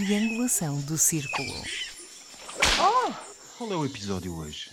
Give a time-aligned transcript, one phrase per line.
[0.00, 1.52] Triangulação do Círculo.
[3.58, 4.70] Qual é o episódio hoje?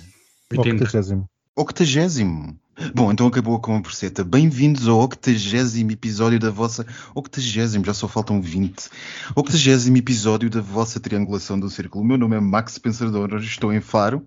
[0.56, 1.30] Octagésimo.
[1.54, 2.58] Octagésimo.
[2.96, 4.24] Bom, então acabou com a porceta.
[4.24, 6.86] Bem-vindos ao octagésimo episódio da vossa.
[7.14, 8.90] Octagésimo, já só faltam 20.
[9.36, 12.06] Octagésimo episódio da vossa triangulação do círculo.
[12.06, 14.26] O meu nome é Max Pensador, hoje estou em Faro.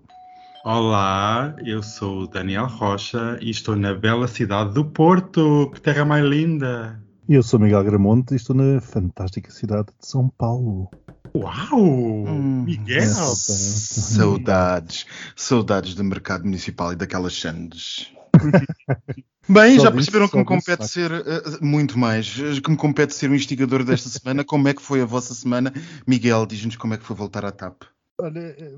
[0.63, 5.71] Olá, eu sou o Daniel Rocha e estou na bela cidade do Porto.
[5.73, 7.01] Que terra mais linda!
[7.31, 10.91] E eu sou Miguel Gramonte e estou na fantástica cidade de São Paulo.
[11.33, 11.79] Uau!
[11.79, 13.05] Hum, Miguel!
[13.05, 15.05] Saudades.
[15.33, 18.11] Saudades do mercado municipal e daquelas sandes.
[19.47, 20.91] Bem, Só já perceberam que só me disso, compete Max.
[20.91, 24.43] ser uh, muito mais, que me compete ser o instigador desta semana.
[24.43, 25.73] Como é que foi a vossa semana?
[26.05, 27.83] Miguel, diz-nos como é que foi voltar à TAP.
[28.21, 28.77] Olha, eh,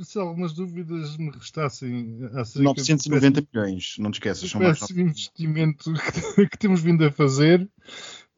[0.00, 5.94] se algumas dúvidas me restassem acerca 990 milhões, não te esqueças, são mais investimento
[6.34, 7.66] que, que temos vindo a fazer,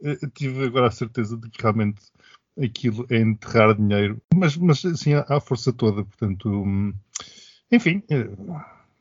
[0.05, 2.03] eh, tive agora a certeza de que realmente
[2.57, 6.95] aquilo é enterrar dinheiro, mas, mas assim, à, força toda, portanto, hum,
[7.73, 8.29] enfim, eh,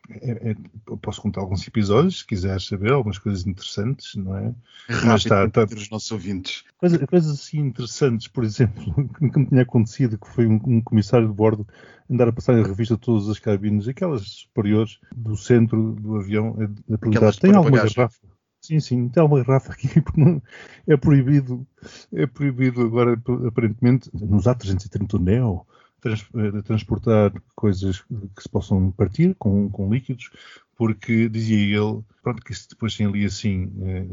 [0.09, 0.56] é- é-
[0.88, 4.54] eu posso contar alguns episódios, se quiseres saber, algumas coisas interessantes, não é?
[4.90, 6.64] rápido está- para está- ter os nossos ouvintes.
[6.78, 8.94] Coisa- coisas assim interessantes, por exemplo,
[9.34, 11.66] que me tinha acontecido, que foi um, um comissário de bordo
[12.09, 16.94] andar a passar em revista todas as cabines, aquelas superiores do centro do avião, a,
[16.94, 18.18] a perguntar, tem alguma bagagem." garrafa?
[18.62, 19.88] Sim, sim, tem alguma garrafa aqui,
[20.88, 21.66] é proibido,
[22.14, 25.66] é proibido agora, aparentemente, nos A330 Neo,
[26.04, 28.02] trans- eh, transportar coisas
[28.36, 30.30] que se possam partir com, com líquidos,
[30.76, 34.08] porque dizia ele, pronto, que isso depois tem ali assim eh,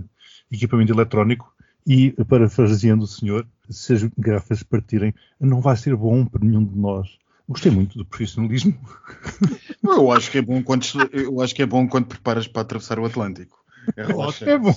[0.50, 1.52] equipamento eletrónico
[1.86, 6.78] e, parafraseando o senhor, se as garrafas partirem, não vai ser bom para nenhum de
[6.78, 7.18] nós.
[7.48, 8.78] Gostei muito do profissionalismo.
[9.82, 12.98] Eu acho que é bom quando, eu acho que é bom quando preparas para atravessar
[12.98, 13.59] o Atlântico.
[13.96, 14.50] É.
[14.50, 14.74] É bom.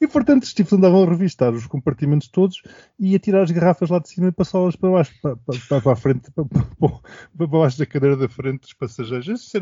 [0.00, 2.62] E portanto, os tipos andavam a revistar os compartimentos todos
[2.98, 5.92] e a tirar as garrafas lá de cima e passá-las para baixo, para, para, para
[5.92, 9.52] a frente, para, para, baixo da cadeira da frente dos passageiros.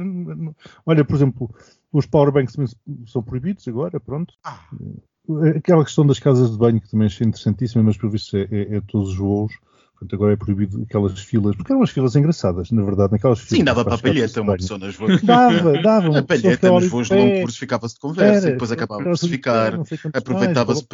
[0.87, 1.55] Olha, por exemplo,
[1.93, 2.71] os powerbanks também
[3.07, 4.35] são proibidos agora, pronto.
[4.45, 4.61] Ah.
[5.57, 8.77] Aquela questão das casas de banho que também achei interessantíssima, mas por visto é, é,
[8.77, 9.53] é todos os voos.
[9.95, 13.59] Portanto, agora é proibido aquelas filas, porque eram umas filas engraçadas, na verdade, naquelas filas.
[13.59, 15.23] Sim, dava para a palheta, uma pessoa nas voos.
[15.23, 16.19] Dava, dava.
[16.19, 19.29] A palheta nos voos de longo pé, curso ficava-se de conversa e depois acabava de
[19.29, 19.79] ficar.
[20.13, 20.85] Aproveitava-se,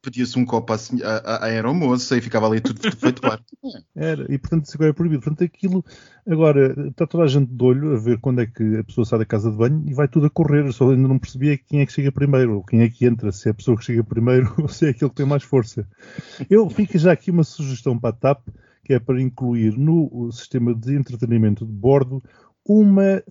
[0.00, 3.40] pedia-se um copo à, à, à- aeromoça e ficava ali tudo feito ar.
[3.96, 5.22] Era, e portanto isso agora é proibido.
[5.22, 5.84] Portanto, aquilo
[6.32, 9.18] agora está toda a gente de olho a ver quando é que a pessoa sai
[9.18, 10.66] da casa de banho e vai tudo a correr.
[10.66, 13.32] Eu só ainda não percebia quem é que chega primeiro, ou quem é que entra,
[13.32, 15.86] se é a pessoa que chega primeiro ou se é aquele que tem mais força.
[16.48, 18.48] Eu fico já aqui uma sugestão para a TAP,
[18.84, 22.22] que é para incluir no sistema de entretenimento de bordo
[22.66, 23.22] uma eh,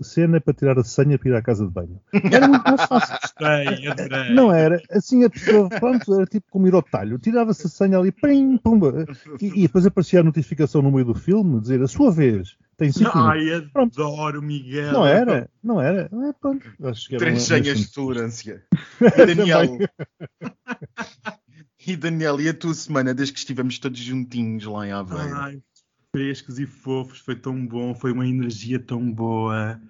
[0.00, 2.00] cena para tirar a senha para ir à casa de banho.
[2.12, 3.14] Era muito mais fácil.
[3.36, 4.34] Adorei, adorei.
[4.34, 4.80] Não era.
[4.90, 7.18] Assim a pessoa, pronto, era tipo como ir ao talho.
[7.18, 9.06] Tirava-se a senha ali, pim, pumba.
[9.40, 12.90] E, e depois aparecia a notificação no meio do filme, dizer a sua vez, tem
[12.90, 13.52] cinco minutos.
[13.52, 14.02] Ai, Pronto.
[14.02, 14.92] adoro Miguel.
[14.92, 16.10] Não era, não era.
[16.12, 16.66] É, pronto.
[16.82, 18.62] Acho que era Três senhas de tolerância.
[19.00, 19.78] E Daniel.
[21.86, 25.34] e Daniel, e a tua semana, desde que estivemos todos juntinhos lá em Aveiro?
[25.34, 25.62] Ai,
[26.16, 29.80] frescos e fofos, foi tão bom, foi uma energia tão boa.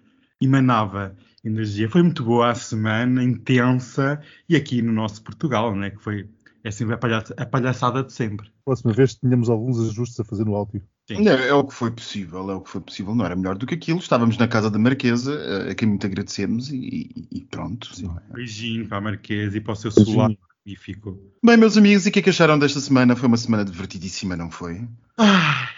[0.40, 1.88] Emanava energia.
[1.88, 5.90] Foi muito boa a semana, intensa, e aqui no nosso Portugal, né?
[5.90, 6.28] Que foi
[6.64, 8.48] é sempre a, palha- a palhaçada de sempre.
[8.64, 10.82] Próxima vez tínhamos alguns ajustes a fazer no áudio.
[11.08, 11.22] Sim.
[11.24, 13.14] Não, é o que foi possível, é o que foi possível.
[13.14, 13.98] Não era melhor do que aquilo.
[13.98, 17.88] Estávamos na casa da Marquesa, eh, a quem muito agradecemos e, e- pronto.
[18.00, 18.34] não é?
[18.34, 20.06] Beijinho para a Marquesa e para o seu Beijinho.
[20.16, 21.20] celular magnífico.
[21.44, 23.16] Bem, meus amigos, e o que é que acharam desta semana?
[23.16, 24.88] Foi uma semana divertidíssima, não foi?
[25.18, 25.68] Ah,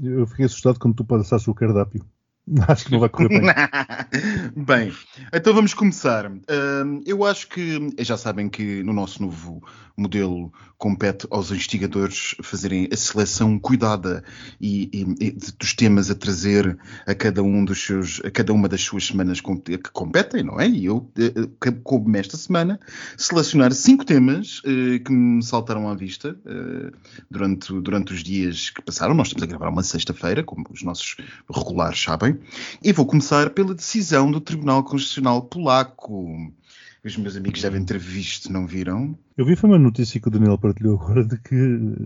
[0.00, 2.04] Eu fiquei assustado quando tu passaste o cardápio.
[2.68, 3.42] Acho que não vai correr bem.
[4.56, 4.92] Bem,
[5.32, 6.30] então vamos começar.
[6.30, 9.62] Hum, eu acho que já sabem que no nosso novo
[9.96, 14.24] modelo compete aos investigadores fazerem a seleção cuidada
[14.60, 16.76] e, e- dos temas a trazer
[17.06, 20.68] a cada um dos seus, a cada uma das suas semanas que competem, não é?
[20.68, 21.32] E eu eh,
[21.66, 22.80] eh, coube-me esta semana
[23.16, 26.36] selecionar cinco temas eh, que me saltaram à vista
[27.30, 29.14] durante, durante os dias que passaram.
[29.14, 31.16] Nós estamos a gravar uma sexta-feira, como os nossos
[31.52, 32.31] regulares sabem.
[32.82, 36.52] E vou começar pela decisão do Tribunal Constitucional Polaco.
[37.04, 39.18] Os meus amigos devem ter visto, não viram?
[39.36, 41.56] Eu vi foi uma notícia que o Daniel partilhou agora de que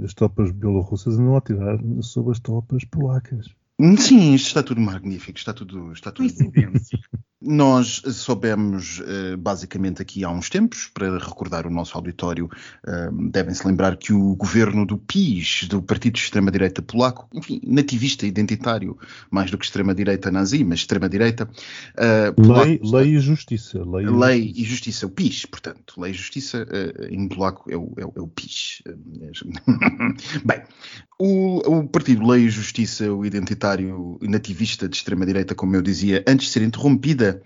[0.05, 3.47] as tropas bielorrussas andam a tirar sobre as tropas polacas.
[3.79, 5.93] Hum, Sim, isto está tudo magnífico, está tudo.
[5.93, 6.33] Está tudo...
[6.33, 6.99] coincidência.
[7.47, 13.67] nós soubemos uh, basicamente aqui há uns tempos, para recordar o nosso auditório, uh, devem-se
[13.67, 18.99] lembrar que o governo do PIS, do Partido de Extrema-Direita Polaco, enfim, nativista identitário,
[19.31, 21.49] mais do que extrema-direita nazi, mas extrema-direita.
[21.95, 23.83] Uh, lei, lei e justiça.
[23.85, 25.95] Lei, lei e justiça, o PIS, portanto.
[25.99, 26.67] Lei e justiça
[27.11, 28.83] em polaco é o, é o, é o PIS.
[30.45, 30.63] Bem,
[31.19, 33.66] o, o, Partido Lei e Justiça, o identitário
[34.21, 37.43] nativista de extrema-direita, como eu dizia, antes de ser interrompida,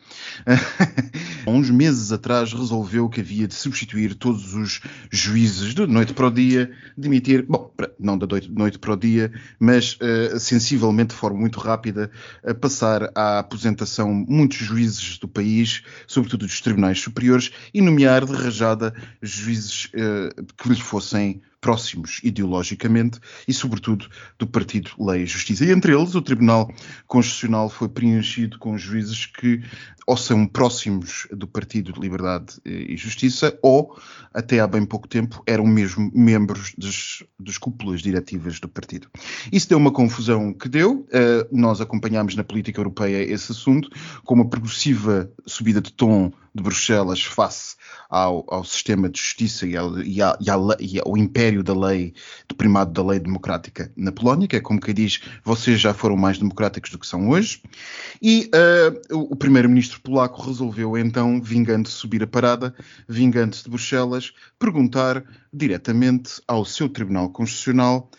[1.46, 4.80] há uns meses atrás resolveu que havia de substituir todos os
[5.10, 9.96] juízes de noite para o dia, demitir, bom, não da noite para o dia, mas
[9.96, 12.10] uh, sensivelmente, de forma muito rápida,
[12.44, 18.32] a passar à aposentação muitos juízes do país, sobretudo dos tribunais superiores, e nomear de
[18.32, 24.08] rajada juízes uh, que lhes fossem próximos ideologicamente e, sobretudo,
[24.38, 25.64] do Partido Lei e Justiça.
[25.64, 26.72] E entre eles, o Tribunal
[27.06, 29.62] Constitucional foi preenchido com juízes que
[30.06, 33.96] ou são próximos do Partido de Liberdade e Justiça ou,
[34.34, 39.08] até há bem pouco tempo, eram mesmo membros das, das cúpulas diretivas do partido.
[39.52, 41.06] Isso deu uma confusão que deu.
[41.06, 43.88] Uh, nós acompanhámos na política europeia esse assunto
[44.24, 47.76] com uma progressiva subida de tom de Bruxelas face
[48.08, 52.12] ao, ao sistema de justiça e ao, e, e, e, ao, império da lei,
[52.48, 56.16] do primado da lei democrática na Polónia, que é como que diz, vocês já foram
[56.16, 57.62] mais democráticos do que são hoje.
[58.20, 58.50] E
[59.10, 62.74] uh, o, primeiro-ministro polaco resolveu então, vingando subir a parada,
[63.08, 68.10] vingando de Bruxelas, perguntar diretamente ao seu Tribunal Constitucional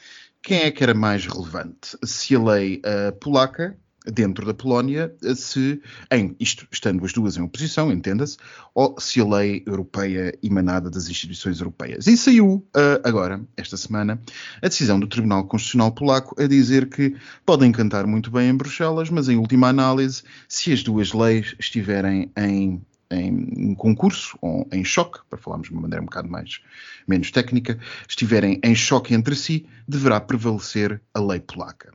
[0.41, 5.81] quem é que era mais relevante, se a lei uh, polaca dentro da Polónia, se,
[6.11, 8.37] em, isto, estando as duas em oposição, entenda-se,
[8.73, 12.07] ou se a lei europeia emanada das instituições europeias.
[12.07, 14.19] E saiu uh, agora, esta semana,
[14.61, 17.15] a decisão do Tribunal Constitucional Polaco a dizer que
[17.45, 22.31] podem cantar muito bem em Bruxelas, mas em última análise, se as duas leis estiverem
[22.37, 22.81] em
[23.11, 26.61] em concurso ou em choque, para falarmos de uma maneira um bocado mais
[27.05, 27.77] menos técnica,
[28.07, 31.91] estiverem em choque entre si, deverá prevalecer a lei polaca.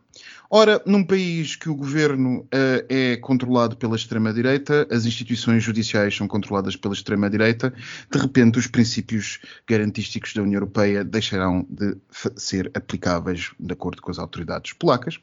[0.48, 6.28] Ora, num país que o governo uh, é controlado pela extrema-direita, as instituições judiciais são
[6.28, 7.74] controladas pela extrema-direita,
[8.10, 11.96] de repente os princípios garantísticos da União Europeia deixarão de
[12.36, 15.18] ser aplicáveis de acordo com as autoridades polacas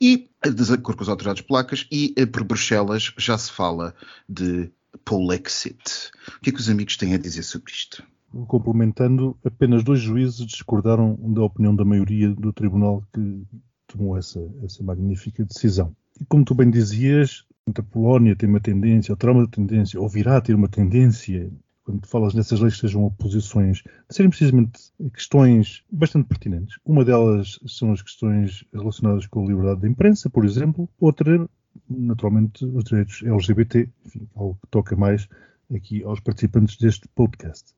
[0.00, 3.94] e de acordo com as autoridades polacas e uh, por Bruxelas já se fala
[4.28, 4.70] de
[5.04, 6.10] Polexit.
[6.36, 8.02] O que é que os amigos têm a dizer sobre isto?
[8.46, 13.42] Complementando, apenas dois juízes discordaram da opinião da maioria do tribunal que
[13.88, 15.94] tomou essa, essa magnífica decisão.
[16.20, 17.44] E como tu bem dizias,
[17.76, 21.50] a Polónia tem uma tendência, ou terá uma tendência, ou virá a ter uma tendência,
[21.84, 26.78] quando falas nessas leis que sejam oposições, de serem precisamente questões bastante pertinentes.
[26.84, 30.88] Uma delas são as questões relacionadas com a liberdade da imprensa, por exemplo.
[31.00, 31.48] Outra,
[31.88, 35.28] naturalmente, os direitos LGBT, enfim, algo que toca mais
[35.74, 37.74] aqui aos participantes deste podcast.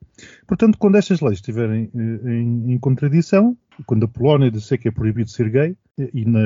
[0.47, 3.57] Portanto, quando estas leis estiverem eh, em, em, contradição,
[3.87, 5.77] quando a Polónia disser que é proibido ser gay
[6.15, 6.41] e na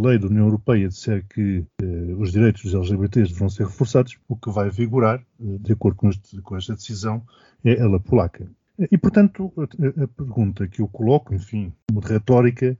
[0.00, 4.36] lei da União Europeia disser que eh, os direitos dos LGBTs deverão ser reforçados, o
[4.36, 7.22] que vai vigorar, eh, de acordo com, este, com, esta decisão,
[7.64, 8.50] é a lei polaca.
[8.90, 12.78] E, portanto, a, a pergunta que eu coloco, enfim, como de retórica,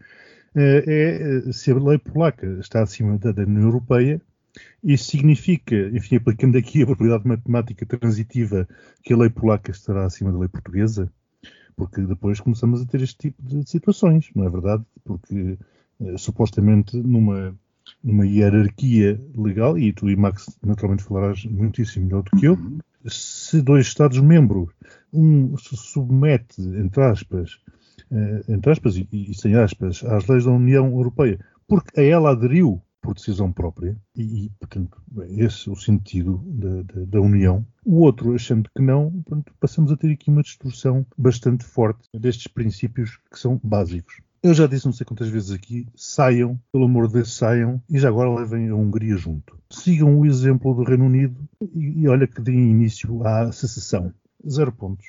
[0.54, 4.20] é se a lei polaca está acima da da União Europeia
[4.82, 8.68] isso significa, enfim, aplicando aqui a probabilidade matemática transitiva,
[9.02, 11.12] que a lei polaca estará acima da lei portuguesa?
[11.76, 14.84] Porque depois começamos a ter este tipo de situações, não é verdade?
[15.04, 15.58] Porque eh,
[16.16, 17.54] supostamente numa,
[18.02, 22.78] numa hierarquia legal, e tu e Max naturalmente falarás muitíssimo melhor do que eu, uhum.
[23.06, 24.70] se dois Estados-membros,
[25.12, 27.58] um se submete, entre aspas,
[28.10, 32.30] eh, entre aspas e, e sem aspas, às leis da União Europeia, porque a ela
[32.30, 37.66] aderiu por decisão própria, e, e portanto, esse é o sentido da, da, da, união.
[37.84, 42.46] O outro, achando que não, portanto, passamos a ter aqui uma distorção bastante forte destes
[42.46, 44.20] princípios que são básicos.
[44.42, 47.98] Eu já disse não sei quantas vezes aqui, saiam, pelo amor de Deus, saiam e
[47.98, 49.58] já agora levem a Hungria junto.
[49.68, 54.14] Sigam o exemplo do Reino Unido e, e olha que deem início à secessão.
[54.48, 55.06] Zero pontos.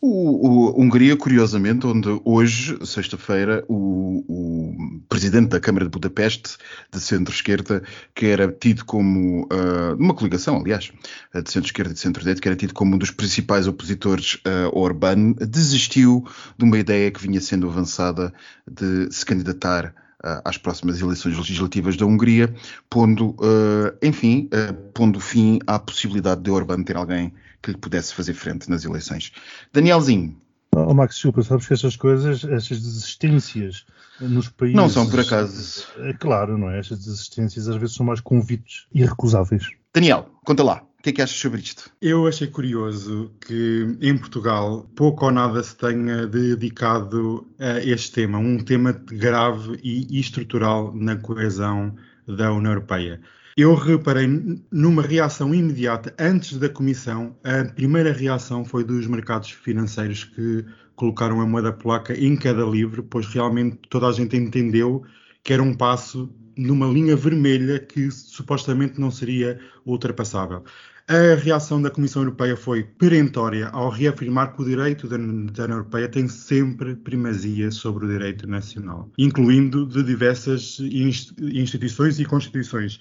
[0.00, 6.58] O, o Hungria, curiosamente, onde hoje, sexta-feira, o, o, presidente da Câmara de Budapeste,
[6.92, 7.82] de centro-esquerda,
[8.14, 10.92] que era tido como uh, coligação, aliás,
[11.32, 14.78] de centro-esquerda e de centro-direita, que era tido como um dos principais opositores uh, a
[14.78, 18.30] Orbán, desistiu de uma ideia que vinha sendo avançada
[18.70, 20.03] de se candidatar uh,
[20.44, 22.54] às próximas eleições legislativas da Hungria,
[22.88, 28.14] pondo, uh, enfim, uh, pondo fim à possibilidade de Orbán ter alguém que lhe pudesse
[28.14, 29.32] fazer frente nas eleições.
[29.72, 30.36] Danielzinho.
[30.76, 33.86] Oh, Max, desculpa, sabes que essas coisas, essas desistências
[34.20, 34.76] nos países.
[34.76, 35.86] Não são por acaso.
[35.98, 36.80] É claro, não é?
[36.80, 39.70] Estas desistências às vezes são mais convites irrecusáveis.
[39.94, 40.82] Daniel, conta lá.
[41.04, 41.90] O que é que achas sobre isto?
[42.00, 48.38] Eu achei curioso que em Portugal pouco ou nada se tenha dedicado a este tema,
[48.38, 51.94] um tema grave e estrutural na coesão
[52.26, 53.20] da União Europeia.
[53.54, 54.26] Eu reparei
[54.72, 57.36] numa reação imediata antes da Comissão.
[57.44, 60.64] A primeira reação foi dos mercados financeiros que
[60.96, 65.04] colocaram a moeda polaca em cada livro, pois realmente toda a gente entendeu
[65.42, 70.64] que era um passo numa linha vermelha que supostamente não seria ultrapassável.
[71.06, 76.08] A reação da Comissão Europeia foi perentória ao reafirmar que o direito da, União Europeia
[76.08, 83.00] tem sempre primazia sobre o direito nacional, incluindo de diversas instituições e constituições.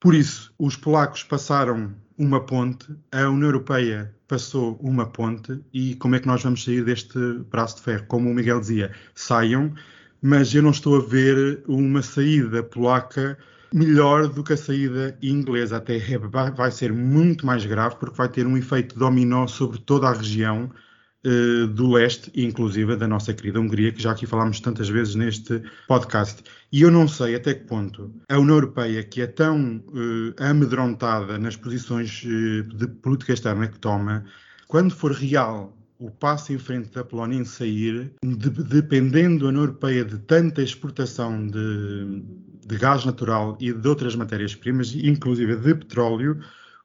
[0.00, 6.14] Por isso, os polacos passaram uma ponte, a União Europeia passou uma ponte, e como
[6.14, 7.18] é que nós vamos sair deste
[7.50, 8.06] braço de ferro?
[8.06, 9.74] Como o Miguel dizia, saiam,
[10.22, 13.36] mas eu não estou a ver uma saída polaca
[13.74, 15.78] melhor do que a saída inglesa.
[15.78, 15.98] Até
[16.54, 20.70] vai ser muito mais grave, porque vai ter um efeito dominó sobre toda a região
[21.26, 25.60] uh, do leste, inclusive da nossa querida Hungria, que já aqui falámos tantas vezes neste
[25.88, 26.44] podcast.
[26.70, 31.36] E eu não sei até que ponto a União Europeia, que é tão uh, amedrontada
[31.36, 34.24] nas posições uh, de política externa que toma,
[34.68, 39.62] quando for real o passo em frente da Polónia em sair, de, dependendo da União
[39.62, 42.22] Europeia de tanta exportação de,
[42.66, 46.40] de gás natural e de outras matérias-primas, inclusive de petróleo,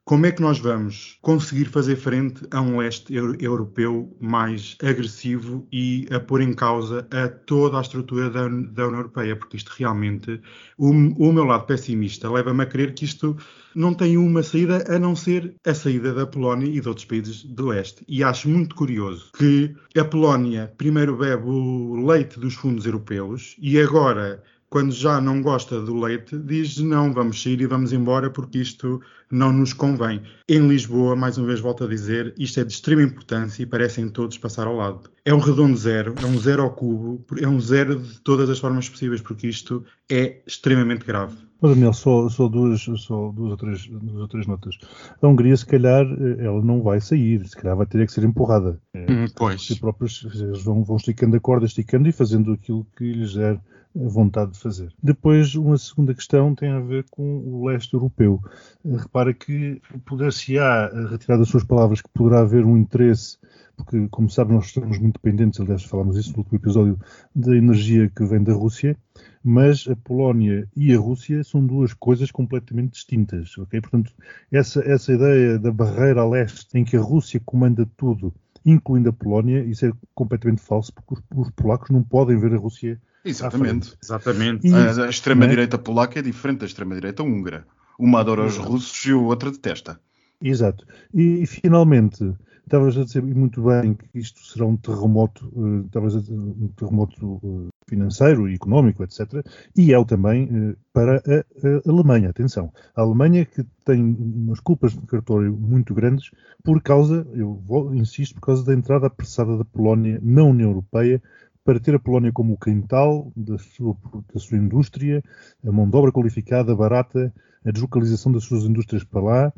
[0.09, 6.07] como é que nós vamos conseguir fazer frente a um leste europeu mais agressivo e
[6.09, 9.35] a pôr em causa a toda a estrutura da, da União Europeia?
[9.35, 10.41] Porque isto realmente,
[10.79, 13.37] o, o meu lado pessimista leva-me a crer que isto
[13.75, 17.43] não tem uma saída a não ser a saída da Polónia e de outros países
[17.43, 18.03] do leste.
[18.07, 23.79] E acho muito curioso que a Polónia primeiro bebe o leite dos fundos europeus e
[23.79, 28.59] agora quando já não gosta do leite, diz não, vamos sair e vamos embora porque
[28.59, 30.21] isto não nos convém.
[30.47, 34.07] Em Lisboa, mais uma vez volto a dizer, isto é de extrema importância e parecem
[34.09, 35.09] todos passar ao lado.
[35.25, 38.59] É um redondo zero, é um zero ao cubo, é um zero de todas as
[38.59, 41.35] formas possíveis, porque isto é extremamente grave.
[41.61, 44.77] Mas, Daniel, só, só, duas, só duas, ou três, duas ou três notas.
[45.21, 46.05] A Hungria, se calhar,
[46.39, 48.79] ela não vai sair, se calhar vai ter que ser empurrada.
[48.95, 49.69] Hum, pois.
[49.69, 53.59] Os próprios, eles vão, vão esticando a corda, esticando e fazendo aquilo que lhes der
[54.07, 54.93] vontade de fazer.
[55.01, 58.41] Depois, uma segunda questão tem a ver com o leste europeu.
[58.85, 63.37] Repara que poder-se-á retirar das suas palavras que poderá haver um interesse,
[63.75, 66.99] porque, como sabe, nós estamos muito dependentes, aliás, falámos isso no último episódio,
[67.33, 68.97] da energia que vem da Rússia,
[69.43, 73.79] mas a Polónia e a Rússia são duas coisas completamente distintas, ok?
[73.79, 74.13] Portanto,
[74.51, 78.33] essa, essa ideia da barreira a leste em que a Rússia comanda tudo,
[78.65, 82.57] incluindo a Polónia, isso é completamente falso, porque os, os polacos não podem ver a
[82.57, 83.95] Rússia Exatamente.
[84.03, 84.67] Exatamente.
[84.67, 85.79] E, a, a extrema-direita é?
[85.79, 87.65] polaca é diferente da extrema-direita húngara.
[87.97, 89.99] Uma adora os russos e a outra detesta.
[90.41, 90.85] Exato.
[91.13, 92.33] E, e finalmente,
[92.69, 96.69] estavas a dizer muito bem que isto será um terremoto, uh, estavas a dizer, um
[96.77, 99.43] terremoto uh, financeiro e económico, etc.
[99.75, 102.29] E é o também uh, para a, a, Alemanha.
[102.29, 106.29] Atenção, a Alemanha que tem umas culpas de cartório muito grandes
[106.63, 111.21] por causa, eu vou, insisto, por causa da entrada apressada da Polónia na União Europeia
[111.63, 113.95] para ter a Polónia como o quintal da sua,
[114.33, 115.23] da sua indústria,
[115.65, 117.33] a mão de obra qualificada, barata,
[117.65, 119.53] a deslocalização das suas indústrias para lá,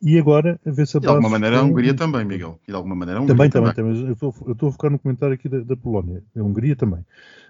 [0.00, 2.60] e agora a ver se a De alguma maneira a Hungria também, Miguel.
[2.68, 3.74] E de alguma maneira a Hungria também.
[3.74, 4.06] Também, também.
[4.06, 6.22] Eu estou a focar no comentário aqui da, da, Polónia.
[6.36, 7.04] A Hungria também.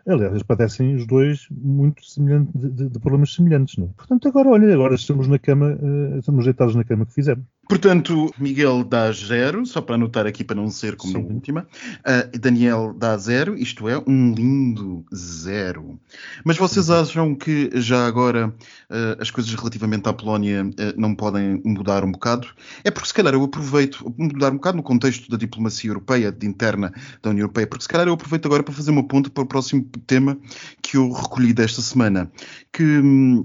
[0.07, 3.91] Aliás, eles padecem os dois muito semelhante, de, de, de problemas semelhantes, não é?
[3.97, 7.45] Portanto, agora, olha, agora estamos na cama, uh, estamos deitados na cama que fizemos.
[7.69, 11.23] Portanto, Miguel dá zero, só para anotar aqui para não ser como Sim.
[11.23, 11.67] na última.
[12.01, 15.99] Uh, Daniel dá zero, isto é, um lindo zero.
[16.45, 21.63] Mas vocês acham que já agora uh, as coisas relativamente à Polónia uh, não podem
[21.65, 22.49] mudar um bocado?
[22.83, 26.47] É porque se calhar eu aproveito, mudar um bocado no contexto da diplomacia europeia, de
[26.47, 26.93] interna
[27.23, 29.47] da União Europeia, porque se calhar eu aproveito agora para fazer uma ponta para o
[29.47, 30.37] próximo tema
[30.83, 32.31] que eu recolhi desta semana.
[32.73, 32.83] Que,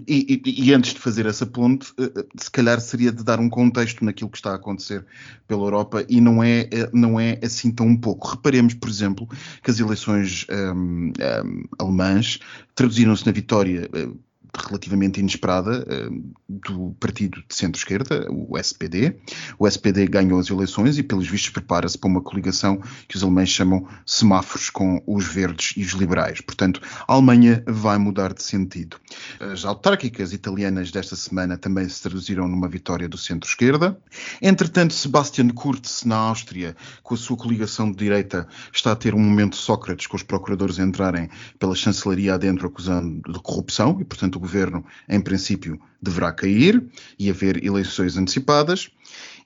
[0.08, 1.94] e, e, e antes de fazer essa ponte,
[2.38, 5.06] se calhar seria de dar um contexto naquilo que está a acontecer
[5.48, 8.28] pela Europa e não é, eh, não é assim tão pouco.
[8.28, 9.28] Reparemos, por exemplo,
[9.63, 12.39] que as eleições um, um, alemãs
[12.75, 14.20] traduziram-se na vitória uh,
[14.56, 16.10] relativamente inesperada eh,
[16.48, 19.15] do partido de centro-esquerda, o SPD.
[19.58, 23.50] O SPD ganhou as eleições e, pelos vistos, prepara-se para uma coligação que os alemães
[23.50, 26.41] chamam semáforos com os verdes e os liberais.
[26.41, 28.98] Portanto, a Alemanha vai mudar de sentido.
[29.39, 33.98] As autárquicas italianas desta semana também se traduziram numa vitória do centro-esquerda.
[34.41, 39.20] Entretanto, Sebastian Kurz, na Áustria, com a sua coligação de direita, está a ter um
[39.20, 44.41] momento Sócrates com os procuradores entrarem pela chancelaria adentro acusando de corrupção e, portanto, o
[44.41, 46.81] governo, em princípio, deverá cair
[47.19, 48.89] e haver eleições antecipadas.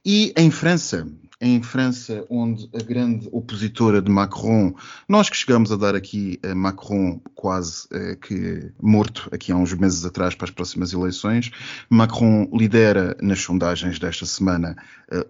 [0.06, 1.08] E em França,
[1.44, 4.74] em França, onde a grande opositora de Macron,
[5.10, 9.74] nós que chegamos a dar aqui a Macron quase eh, que morto aqui há uns
[9.74, 11.52] meses atrás para as próximas eleições,
[11.90, 14.74] Macron lidera nas sondagens desta semana
[15.12, 15.26] eh,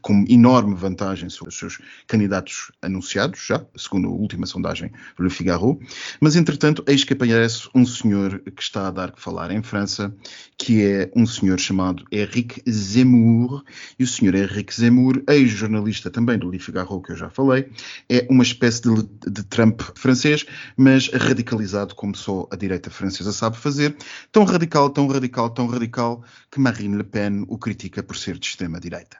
[0.00, 1.78] com enorme vantagem sobre os seus
[2.08, 5.78] candidatos anunciados, já, segundo a última sondagem do Le Figaro,
[6.20, 10.12] mas entretanto eis que aparece um senhor que está a dar que falar em França,
[10.58, 13.62] que é um senhor chamado Eric Zemmour,
[13.96, 17.70] e o senhor Eric Zemmour, ex jornalista também do Le Figaro, que eu já falei,
[18.08, 23.56] é uma espécie de, de Trump francês, mas radicalizado como só a direita francesa sabe
[23.56, 23.96] fazer.
[24.30, 28.46] Tão radical, tão radical, tão radical, que Marine Le Pen o critica por ser de
[28.46, 29.16] extrema-direita.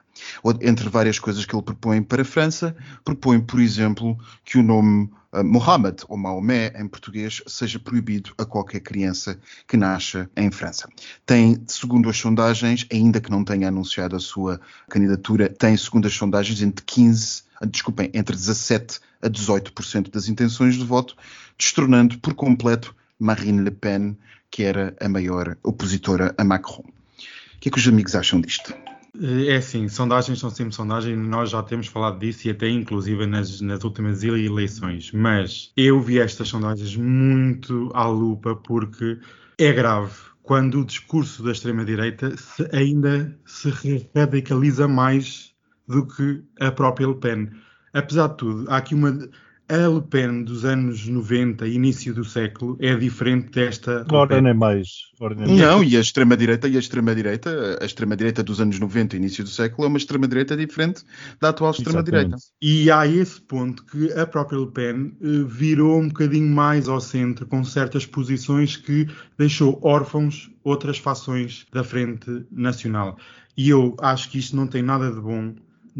[0.61, 5.09] Entre várias coisas que ele propõe para a França, propõe, por exemplo, que o nome
[5.31, 10.87] uh, Mohamed ou Maomé em português seja proibido a qualquer criança que nasça em França.
[11.25, 16.13] Tem, segundo as sondagens, ainda que não tenha anunciado a sua candidatura, tem, segundo as
[16.13, 21.15] sondagens, entre 15, ah, desculpem, entre 17 a 18% das intenções de voto,
[21.57, 24.17] destronando por completo Marine Le Pen,
[24.51, 26.83] que era a maior opositora a Macron.
[26.83, 28.73] O que é que os amigos acham disto?
[29.21, 33.61] É assim, sondagens são sempre sondagens, nós já temos falado disso e até inclusive nas,
[33.61, 39.19] nas últimas eleições, mas eu vi estas sondagens muito à lupa porque
[39.59, 42.33] é grave quando o discurso da extrema-direita
[42.73, 43.71] ainda se
[44.15, 45.53] radicaliza mais
[45.87, 47.49] do que a própria Le Pen.
[47.93, 49.29] Apesar de tudo, há aqui uma,
[49.69, 54.05] a Le Pen dos anos 90, início do século, é diferente desta.
[54.11, 55.11] Ora, nem mais.
[55.19, 55.91] Ora, nem não, mais.
[55.91, 59.87] e a extrema-direita, e a extrema-direita, a extrema-direita dos anos 90, início do século, é
[59.87, 61.03] uma extrema-direita diferente
[61.39, 62.35] da atual extrema-direita.
[62.61, 66.99] E há esse ponto que a própria Le Pen uh, virou um bocadinho mais ao
[66.99, 73.17] centro, com certas posições que deixou órfãos outras fações da Frente Nacional.
[73.55, 75.53] E eu acho que isto não tem nada de bom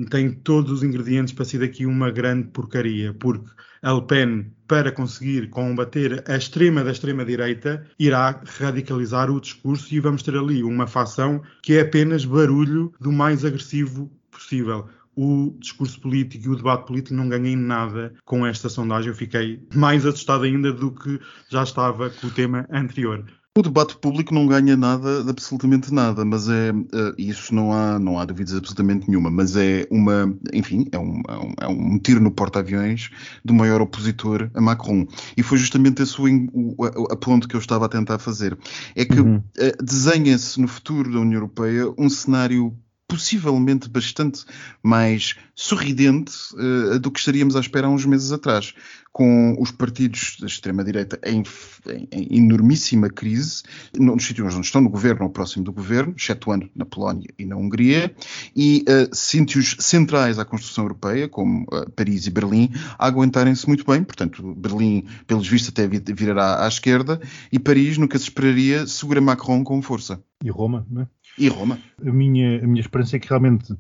[0.10, 3.50] tem todos os ingredientes para ser daqui uma grande porcaria, porque
[3.82, 10.00] a Le Pen, para conseguir combater a extrema da extrema-direita, irá radicalizar o discurso e
[10.00, 16.00] vamos ter ali uma facção que é apenas barulho do mais agressivo possível o discurso
[16.00, 19.10] político e o debate político não ganhei nada com esta sondagem.
[19.10, 23.24] Eu fiquei mais assustado ainda do que já estava com o tema anterior.
[23.56, 28.18] O debate público não ganha nada, absolutamente nada, mas é uh, isso não há, não
[28.18, 32.20] há dúvidas absolutamente nenhuma, mas é uma, enfim, é um, é um, é um tiro
[32.20, 33.12] no porta-aviões
[33.46, 35.06] do maior opositor a Macron.
[35.38, 36.76] E foi justamente esse o,
[37.12, 38.58] a ponto que eu estava a tentar fazer.
[38.96, 39.36] É que uhum.
[39.36, 42.76] uh, desenha-se no futuro da União Europeia um cenário
[43.14, 44.44] possivelmente bastante
[44.82, 48.74] mais sorridente uh, do que estaríamos à espera há uns meses atrás
[49.14, 51.44] com os partidos da extrema-direita em,
[51.88, 53.62] em, em, enormíssima crise,
[53.96, 57.56] nos sítios onde estão no governo ou próximo do governo, excetuando na Polónia e na
[57.56, 58.14] Hungria,
[58.56, 64.04] e uh, sítios centrais à construção europeia, como uh, Paris e Berlim, aguentarem-se muito bem.
[64.04, 67.22] Portanto, Berlim, pelos vistos, até virará à esquerda,
[67.52, 70.24] e Paris, nunca se esperaria, segura Macron com força.
[70.44, 71.08] E Roma, não é?
[71.38, 71.80] E Roma.
[72.06, 73.76] A minha, a minha esperança é que realmente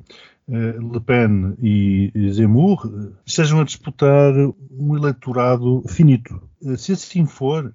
[0.49, 4.33] eh, Le Pen e Zemmour eh, estejam a disputar
[4.71, 6.41] um eleitorado finito.
[6.65, 7.73] Eh, se assim for,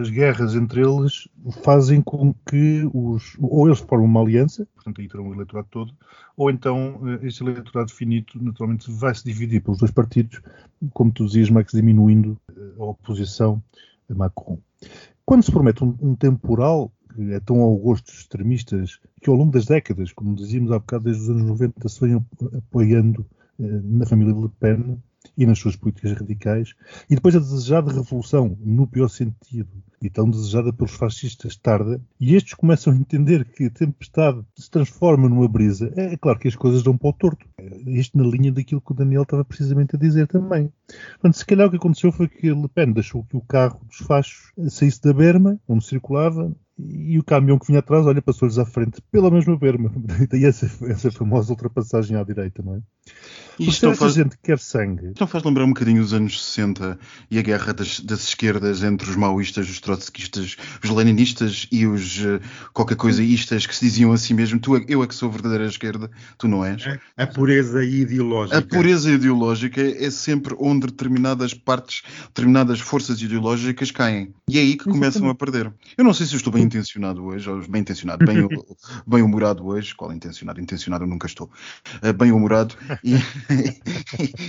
[0.00, 1.28] as guerras entre eles
[1.62, 5.92] fazem com que os, ou eles formem uma aliança, portanto aí terão o eleitorado todo,
[6.36, 10.40] ou então este eleitorado finito naturalmente vai se dividir pelos dois partidos,
[10.92, 12.36] como tu dizias, Max, diminuindo
[12.78, 13.62] a oposição
[14.10, 14.58] a Macron.
[15.24, 16.92] Quando se promete um, um temporal,
[17.30, 21.04] é tão ao gosto dos extremistas, que ao longo das décadas, como dizíamos há bocado,
[21.04, 22.24] desde os anos 90, se vem
[22.56, 23.26] apoiando
[23.58, 24.98] eh, na família Le Pen
[25.36, 26.74] e nas suas políticas radicais,
[27.08, 29.70] e depois a desejada revolução, no pior sentido,
[30.00, 34.68] e tão desejada pelos fascistas tarda, e estes começam a entender que a tempestade se
[34.68, 37.46] transforma numa brisa, é, é claro que as coisas dão para o torto.
[37.86, 40.72] Isto na linha daquilo que o Daniel estava precisamente a dizer também.
[41.12, 43.98] Portanto, se calhar o que aconteceu foi que Le Pen deixou que o carro dos
[43.98, 48.64] fachos saísse da berma, onde circulava, e o caminhão que vinha atrás, olha, passou-lhes à
[48.64, 49.92] frente pela mesma berma.
[50.32, 52.80] E essa, essa famosa ultrapassagem à direita, não é?
[53.58, 55.08] Isto não faz, gente quer sangue.
[55.08, 56.98] Isto não faz lembrar um bocadinho os anos 60
[57.30, 62.18] e a guerra das, das esquerdas entre os maoístas, os trotskistas, os leninistas e os
[62.18, 62.40] uh,
[62.72, 65.32] qualquer coisa istas que se diziam assim mesmo: tu, é, eu é que sou a
[65.32, 66.84] verdadeira esquerda, tu não és.
[66.86, 68.58] É, a pureza ideológica.
[68.58, 74.34] A pureza ideológica é sempre onde determinadas partes, determinadas forças ideológicas caem.
[74.48, 75.72] E é aí que começam a perder.
[75.96, 78.48] Eu não sei se eu estou bem intencionado hoje, ou bem intencionado, bem,
[79.06, 79.94] bem humorado hoje.
[79.94, 80.60] Qual intencionado?
[80.60, 81.50] Intencionado eu nunca estou.
[82.02, 82.74] Uh, bem humorado.
[83.04, 83.16] E.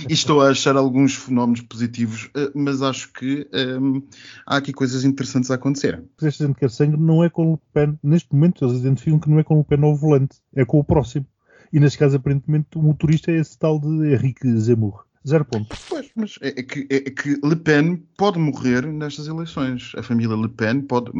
[0.08, 4.02] e estou a achar alguns fenómenos positivos, eh, mas acho que um, ehm,
[4.46, 6.02] há aqui coisas interessantes a acontecer.
[6.22, 7.98] Esta gente quer sangue não é com o Le Pen.
[8.02, 10.78] Neste momento eles identificam que não é com o Le Pen ao volante, é com
[10.78, 11.26] o próximo.
[11.72, 15.04] E neste caso, aparentemente, o motorista é esse tal de Henrique Zemmour.
[15.26, 15.78] Zero pontos.
[15.88, 19.92] Pois, mas é, é, que, é, que, Le Pen pode morrer nestas eleições.
[19.96, 21.10] A família Le Pen pode,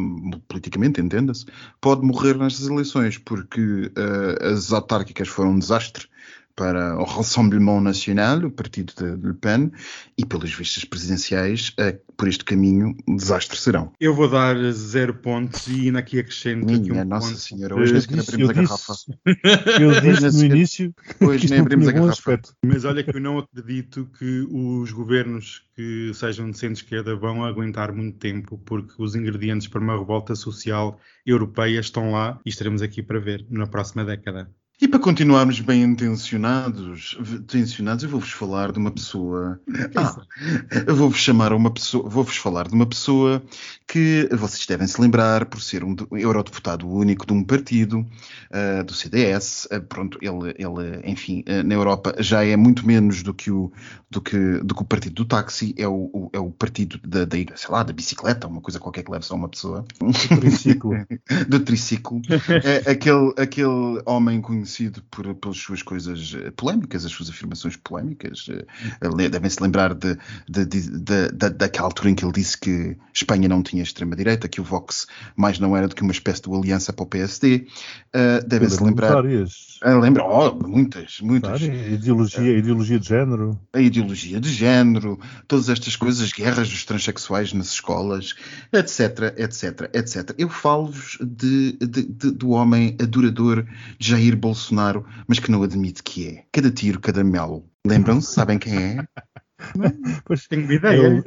[0.47, 1.45] politicamente, entenda-se,
[1.81, 6.07] pode morrer nestas eleições, porque uh, as autárquicas foram um desastre
[6.55, 9.71] para o Rassemblement National, o partido de Le Pen,
[10.17, 13.91] e pelas vistas presidenciais, uh, por este caminho, um desastre serão.
[13.99, 17.39] Eu vou dar zero pontos e ainda aqui acrescento Minha aqui um Nossa ponto.
[17.39, 18.93] Senhora, hoje nem sequer abrimos a garrafa.
[19.79, 22.11] Eu disse no início hoje nem abrimos a garrafa.
[22.11, 22.53] Aspecto.
[22.65, 27.91] Mas olha que eu não acredito que os governos que sejam de centro-esquerda vão aguentar
[27.91, 33.03] muito tempo, porque os ingredientes para uma revolta social europeia estão lá e estaremos aqui
[33.03, 34.49] para ver na próxima década.
[34.81, 39.59] E para continuarmos bem intencionados, intencionados eu vou-vos falar de uma pessoa.
[39.95, 40.21] Ah,
[40.87, 43.41] eu vou-vos chamar uma pessoa, vou-vos falar de uma pessoa
[43.87, 48.93] que vocês devem se lembrar por ser um eurodeputado único de um partido, uh, do
[48.93, 49.67] CDS.
[49.71, 53.71] Uh, pronto, ele, ele enfim, uh, na Europa já é muito menos do que o,
[54.09, 57.23] do que, do que o partido do táxi, é o, o é o partido da,
[57.23, 59.85] da, sei lá, da bicicleta, uma coisa qualquer que leve só uma pessoa.
[59.99, 60.91] Do triciclo.
[61.47, 62.21] do triciclo.
[62.63, 67.75] é, aquele, aquele homem conhecido conhecido por, pelas suas coisas eh, polémicas, as suas afirmações
[67.77, 68.47] polémicas.
[68.49, 70.17] Eh, devem-se lembrar de,
[70.49, 74.63] de, de, daquela altura em que ele disse que Espanha não tinha extrema-direita, que o
[74.63, 77.67] Vox mais não era do que uma espécie de aliança para o PSD.
[78.07, 79.13] Uh, devem-se lembrar.
[79.13, 79.79] Várias.
[79.85, 81.61] Uh, lembra, oh, muitas, muitas.
[81.61, 81.93] Várias.
[81.93, 83.59] Ideologia, uh, ideologia de género.
[83.71, 88.33] A ideologia de género, todas estas coisas, guerras dos transexuais nas escolas,
[88.73, 90.33] etc, etc, etc.
[90.37, 93.65] Eu falo-vos de, do homem adorador
[93.99, 96.45] Jair Bolsonaro Bolsonaro, mas que não admite que é.
[96.51, 97.69] Cada tiro, cada melo.
[97.85, 98.33] Lembram-se?
[98.33, 99.07] Sabem quem é?
[100.23, 101.23] pois tenho ideia.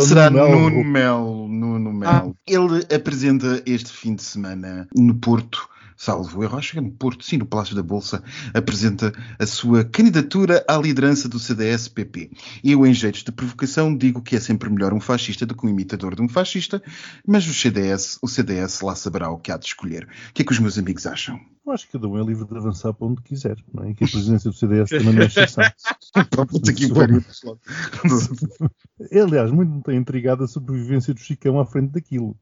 [0.00, 1.48] Será Nuno Melo.
[1.48, 2.36] Nuno Melo.
[2.36, 2.42] Ah.
[2.46, 5.68] Ele apresenta este fim de semana no Porto
[6.02, 9.84] salvo erro, acho que é no Porto, sim, no Palácio da Bolsa, apresenta a sua
[9.84, 12.32] candidatura à liderança do CDS-PP.
[12.64, 15.64] E eu, em jeitos de provocação, digo que é sempre melhor um fascista do que
[15.64, 16.82] um imitador de um fascista,
[17.24, 20.08] mas o CDS, o CDS lá saberá o que há de escolher.
[20.30, 21.38] O que é que os meus amigos acham?
[21.64, 23.90] Eu acho que cada um é livre de avançar para onde quiser, não é?
[23.90, 25.62] E que a presidência do CDS também não é exceção.
[29.24, 32.36] Aliás, muito me tem intrigado a sobrevivência do Chicão à frente daquilo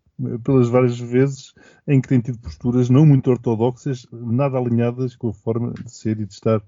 [0.44, 1.54] pelas várias vezes
[1.86, 6.20] em que tem tido posturas não muito ortodoxas, nada alinhadas com a forma de ser
[6.20, 6.62] e de estar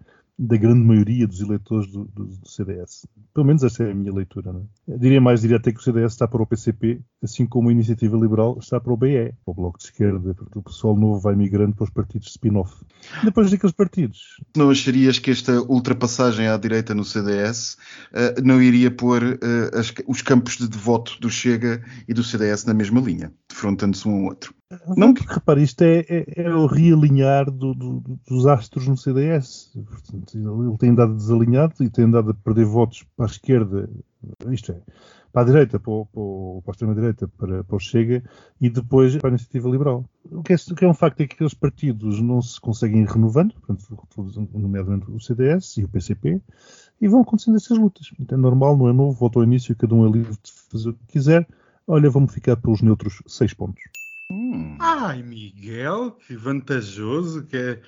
[0.45, 3.07] da grande maioria dos eleitores do, do, do, CDS.
[3.33, 4.53] Pelo menos essa é a minha leitura.
[4.89, 4.99] É?
[4.99, 8.17] Diria mais, diria até que o CDS está para o PCP, assim como a Iniciativa
[8.17, 10.35] Liberal está para o BE, o Bloco de Esquerda.
[10.57, 12.75] O pessoal novo vai migrando para os partidos spin-off.
[13.23, 14.41] Depois daqueles partidos.
[14.57, 17.77] Não acharias que esta ultrapassagem à direita no CDS
[18.11, 22.65] uh, não iria pôr uh, as, os campos de voto do Chega e do CDS
[22.65, 24.53] na mesma linha, defrontando-se um ao outro?
[24.97, 29.71] Não, porque repare, isto é, é, é o realinhar do, do, dos astros no CDS.
[29.75, 33.89] Portanto, ele tem andado desalinhado e tem andado a perder votos para a esquerda,
[34.51, 34.81] isto é,
[35.33, 38.23] para a direita, para, o, para, para a extrema-direita, para, para o Chega
[38.61, 40.05] e depois para a Iniciativa Liberal.
[40.31, 43.03] O que, é, o que é um facto é que aqueles partidos não se conseguem
[43.03, 46.41] ir renovando, portanto, nomeadamente o CDS e o PCP,
[47.01, 48.13] e vão acontecendo essas lutas.
[48.21, 50.91] Então, é normal, não é novo, volta ao início, cada um é livre de fazer
[50.91, 51.49] o que quiser.
[51.87, 53.83] Olha, vamos ficar pelos neutros seis pontos.
[54.33, 54.79] Hum.
[54.81, 57.83] Ai, Miguel, que vantajoso que é.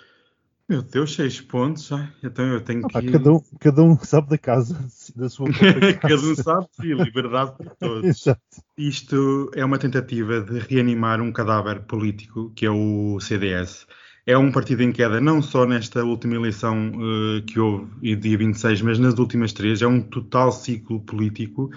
[0.69, 1.91] Meu Deus, seis pontos.
[1.91, 3.11] Ai, então eu tenho ah, que.
[3.11, 4.75] Cada um, cada um sabe da casa,
[5.17, 5.95] da sua casa.
[5.97, 8.05] cada um sabe, sim, liberdade para todos.
[8.21, 8.43] Exato.
[8.77, 13.87] Isto é uma tentativa de reanimar um cadáver político que é o CDS.
[14.27, 18.81] É um partido em queda, não só nesta última eleição uh, que houve, dia 26,
[18.81, 19.83] mas nas últimas três.
[19.83, 21.71] É um total ciclo político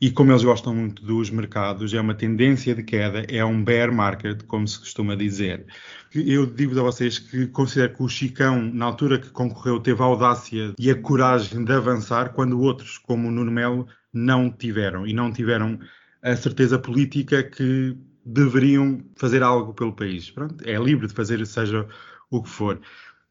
[0.00, 3.92] e como eles gostam muito dos mercados, é uma tendência de queda, é um bear
[3.92, 5.66] market, como se costuma dizer.
[6.14, 10.04] Eu digo a vocês que considero que o Chicão, na altura que concorreu, teve a
[10.04, 15.04] audácia e a coragem de avançar, quando outros, como o Nuno Melo, não tiveram.
[15.04, 15.80] E não tiveram
[16.22, 17.96] a certeza política que
[18.28, 20.30] deveriam fazer algo pelo país.
[20.30, 21.86] Pronto, é livre de fazer seja
[22.30, 22.80] o que for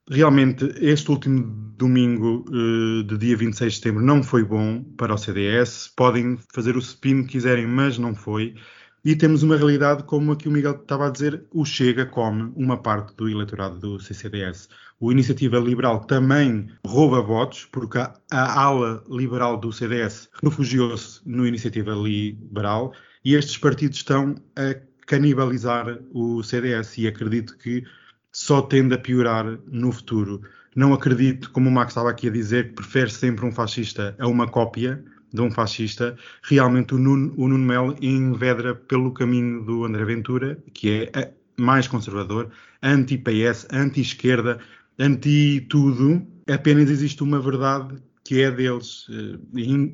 [0.09, 1.43] realmente este último
[1.77, 5.91] domingo uh, de dia 26 de setembro não foi bom para o CDS.
[5.95, 8.55] Podem fazer o spin que quiserem, mas não foi.
[9.03, 12.77] E temos uma realidade, como aqui o Miguel estava a dizer, o Chega come uma
[12.77, 14.67] parte do eleitorado do CCDS.
[14.99, 21.45] O Iniciativa Liberal também rouba votos, porque a, a ala liberal do CDS refugiou-se no
[21.45, 22.91] Iniciativa Liberal
[23.27, 24.73] e estes partidos estão a
[25.05, 27.83] canibalizar o CDS e acredito que
[28.31, 30.41] só tende a piorar no futuro.
[30.73, 34.25] Não acredito, como o Max estava aqui a dizer, que prefere sempre um fascista a
[34.29, 36.15] uma cópia de um fascista.
[36.41, 41.85] Realmente o Nuno, o Nuno Melo envedra pelo caminho do André Ventura, que é mais
[41.85, 42.49] conservador,
[42.81, 44.57] anti-PS, anti-esquerda,
[44.97, 46.25] anti-tudo.
[46.49, 49.37] Apenas existe uma verdade que é deles, eh,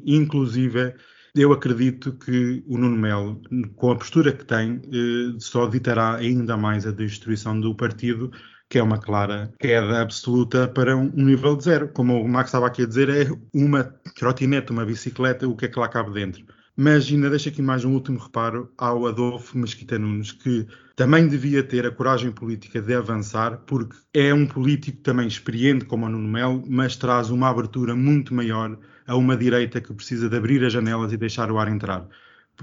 [0.06, 0.94] inclusive
[1.36, 3.42] eu acredito que o Nuno Melo,
[3.76, 8.32] com a postura que tem, eh, só ditará ainda mais a destruição do partido,
[8.70, 11.90] que é uma clara queda absoluta para um nível de zero.
[11.90, 13.84] Como o Max estava aqui a dizer, é uma
[14.16, 16.46] trotinete, uma bicicleta, o que é que lá cabe dentro.
[16.76, 21.64] Mas ainda deixo aqui mais um último reparo ao Adolfo Mesquita Nunes, que também devia
[21.64, 26.28] ter a coragem política de avançar, porque é um político também experiente como o Nuno
[26.28, 30.74] Melo, mas traz uma abertura muito maior a uma direita que precisa de abrir as
[30.74, 32.08] janelas e deixar o ar entrar.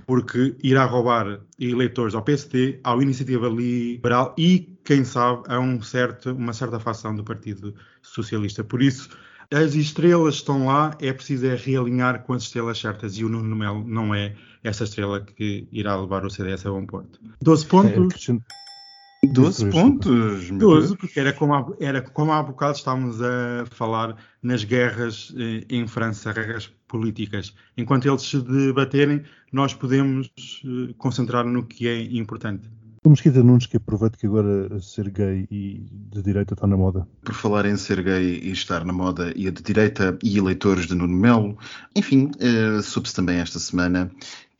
[0.07, 6.33] Porque irá roubar eleitores ao PSD, ao Iniciativa Liberal e, quem sabe, a um certo,
[6.33, 8.63] uma certa facção do Partido Socialista.
[8.63, 9.11] Por isso,
[9.53, 13.57] as estrelas estão lá, é preciso é realinhar com as estrelas certas e o Nuno
[13.57, 17.19] Melo não é essa estrela que irá levar o CDS a bom porto.
[17.43, 18.29] 12 pontos.
[18.29, 18.33] É,
[19.33, 20.51] 12 pontos.
[20.51, 25.65] 12, porque era como, há, era como há bocado estávamos a falar nas guerras eh,
[25.69, 27.55] em França, guerras políticas.
[27.77, 30.31] Enquanto eles se debaterem, nós podemos
[30.65, 32.69] eh, concentrar no que é importante.
[33.03, 37.09] O Mesquita Nunes que aproveita que agora ser gay e de direita está na moda.
[37.23, 40.87] Por falar em ser gay e estar na moda e a de direita e eleitores
[40.87, 41.57] de Nuno Melo,
[41.97, 44.11] enfim, uh, soube-se também esta semana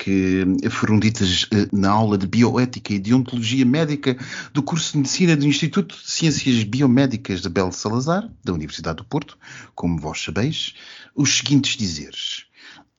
[0.01, 4.17] que foram ditas uh, na aula de Bioética e Deontologia Médica
[4.51, 9.05] do curso de Medicina do Instituto de Ciências Biomédicas de Belo Salazar, da Universidade do
[9.05, 9.39] Porto,
[9.75, 10.75] como vós sabeis,
[11.15, 12.47] os seguintes dizeres.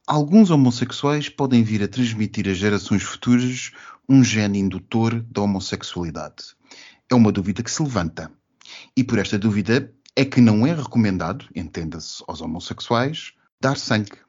[0.05, 3.71] Alguns homossexuais podem vir a transmitir às gerações futuras
[4.07, 6.55] um gene indutor da homossexualidade?
[7.09, 8.31] É uma dúvida que se levanta.
[8.95, 14.19] E por esta dúvida é que não é recomendado, entenda-se aos homossexuais, dar sangue.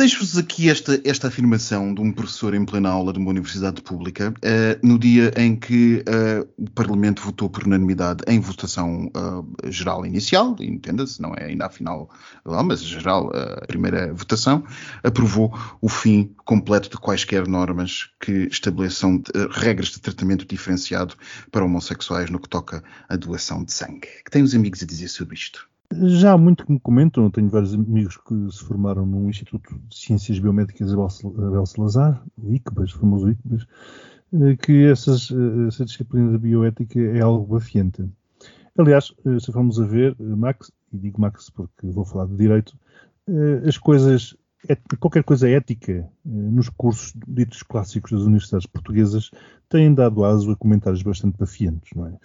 [0.00, 4.30] Deixo-vos aqui esta, esta afirmação de um professor em plena aula de uma universidade pública,
[4.30, 10.06] uh, no dia em que uh, o Parlamento votou por unanimidade em votação uh, geral
[10.06, 12.08] inicial, entenda-se, não é ainda a final,
[12.64, 14.64] mas geral, a primeira votação,
[15.04, 21.14] aprovou o fim completo de quaisquer normas que estabeleçam regras de tratamento diferenciado
[21.52, 24.08] para homossexuais no que toca à doação de sangue.
[24.24, 25.68] Que têm os amigos a dizer sobre isto?
[25.92, 29.76] Já há muito que me comentam, eu tenho vários amigos que se formaram no Instituto
[29.88, 33.66] de Ciências Biomédicas Abel Salazar, o ICBAS, o famoso ICBAS,
[34.34, 38.08] eh, que essas, eh, essa disciplina da bioética é algo bafiante.
[38.78, 42.78] Aliás, eh, se formos a ver, Max, e digo Max porque vou falar de direito,
[43.66, 44.36] as coisas
[44.98, 49.30] qualquer coisa ética nos cursos ditos clássicos das universidades portuguesas
[49.68, 52.18] têm dado aso a comentários bastante bafiantes, não é?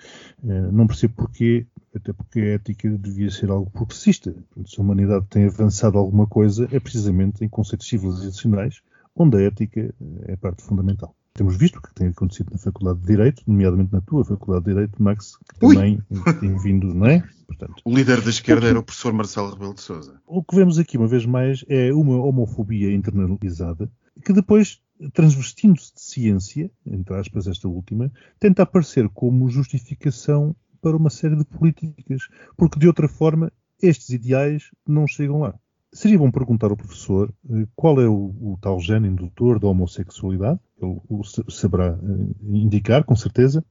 [0.71, 4.35] Não percebo porquê, até porque a ética devia ser algo progressista.
[4.65, 8.81] Se a humanidade tem avançado alguma coisa, é precisamente em conceitos civilizacionais,
[9.15, 9.93] onde a ética eh,
[10.33, 11.15] é parte fundamental.
[11.33, 14.71] Temos visto o que tem acontecido na Faculdade de Direito, nomeadamente na tua Faculdade de
[14.71, 16.33] Direito, Max, que também Ui.
[16.39, 17.23] tem vindo, não é?
[17.45, 20.19] Portanto, o líder da esquerda era o professor Marcelo Rebelo de Sousa.
[20.25, 23.91] O que vemos aqui, uma vez mais, é uma homofobia internalizada
[24.23, 24.79] que depois,
[25.13, 30.55] transvestindo-se de ciência, entre aspas esta última, tenta aparecer como justificação
[30.85, 35.55] para uma série de políticas, porque de outra forma estes ideais não chegam lá.
[35.91, 40.59] Seria bom perguntar ao professor eh, qual é o, o tal gene indutor da homossexualidade,
[40.79, 43.65] ele o saberá eh, indicar, com certeza,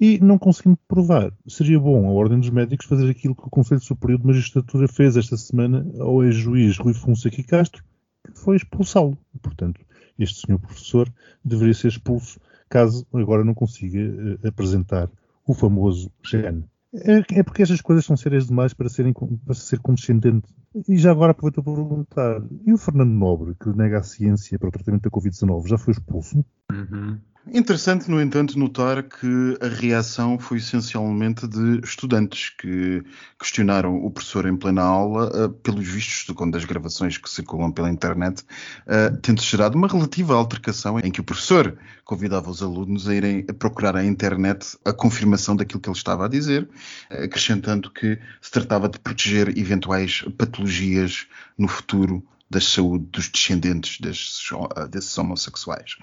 [0.00, 1.32] e não conseguindo provar.
[1.46, 5.16] Seria bom a Ordem dos Médicos fazer aquilo que o Conselho Superior de Magistratura fez
[5.16, 7.84] esta semana ao ex-juiz Rui Fonseca Castro,
[8.24, 9.16] que foi expulsá-lo.
[9.40, 9.80] Portanto,
[10.18, 11.08] este senhor professor
[11.44, 15.10] deveria ser expulso caso agora não consiga uh, apresentar
[15.50, 16.64] o famoso gene.
[16.92, 20.48] É, é, porque estas coisas são sérias demais para, serem, para ser condescendente.
[20.88, 24.68] E já agora aproveito para perguntar: e o Fernando Nobre, que nega a ciência para
[24.68, 26.44] o tratamento da Covid-19, já foi expulso?
[26.70, 27.18] Uhum.
[27.46, 33.02] Interessante, no entanto, notar que a reação foi essencialmente de estudantes que
[33.38, 37.90] questionaram o professor em plena aula, uh, pelos vistos, segundo as gravações que circulam pela
[37.90, 38.42] internet,
[38.86, 43.42] uh, tendo gerado uma relativa altercação em que o professor convidava os alunos a irem
[43.44, 46.68] procurar à internet a confirmação daquilo que ele estava a dizer,
[47.10, 51.26] acrescentando que se tratava de proteger eventuais patologias
[51.56, 54.48] no futuro da saúde dos descendentes desses,
[54.90, 55.96] desses homossexuais.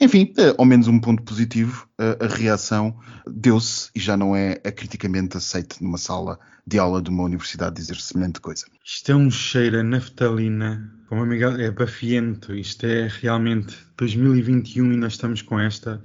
[0.00, 4.54] Enfim, eh, ao menos um ponto positivo, eh, a reação deu-se e já não é
[4.54, 8.64] criticamente aceita numa sala de aula de uma universidade dizer semelhante coisa.
[8.82, 14.96] Isto é um cheiro a naftalina, como Miguel, é bafiento, isto é realmente 2021 e
[14.96, 16.02] nós estamos com esta,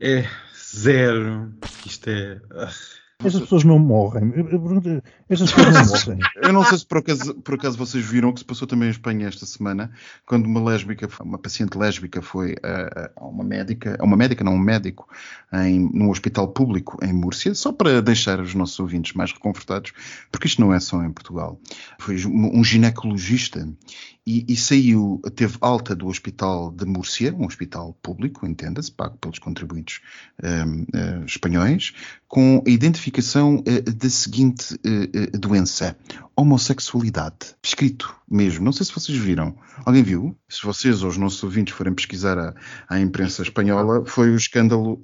[0.00, 0.26] é
[0.74, 1.52] zero,
[1.84, 2.40] isto é...
[3.22, 4.32] Estas pessoas não morrem.
[5.28, 6.18] Estas pessoas não morrem.
[6.42, 8.88] Eu não sei se por acaso, por acaso vocês viram o que se passou também
[8.88, 9.90] em Espanha esta semana,
[10.26, 14.54] quando uma lésbica, uma paciente lésbica foi a, a uma médica, a uma médica, não
[14.54, 15.08] um médico,
[15.52, 19.92] em, num hospital público em Múrcia, só para deixar os nossos ouvintes mais reconfortados,
[20.30, 21.58] porque isto não é só em Portugal.
[21.98, 23.68] Foi um ginecologista
[24.26, 29.38] e, e, saiu, teve alta do hospital de Múrcia, um hospital público, entenda-se, pago pelos
[29.38, 30.00] contribuintes
[30.42, 31.92] um, uh, eh, espanhóis,
[32.26, 35.96] com a identificação uh, da seguinte uh, doença:
[36.36, 37.54] homossexualidade.
[37.64, 38.64] Escrito mesmo.
[38.64, 39.56] Não sei se vocês viram.
[39.84, 40.36] Alguém viu?
[40.48, 42.54] Se vocês ou os nossos ouvintes forem pesquisar a,
[42.88, 45.00] a imprensa espanhola, foi o escândalo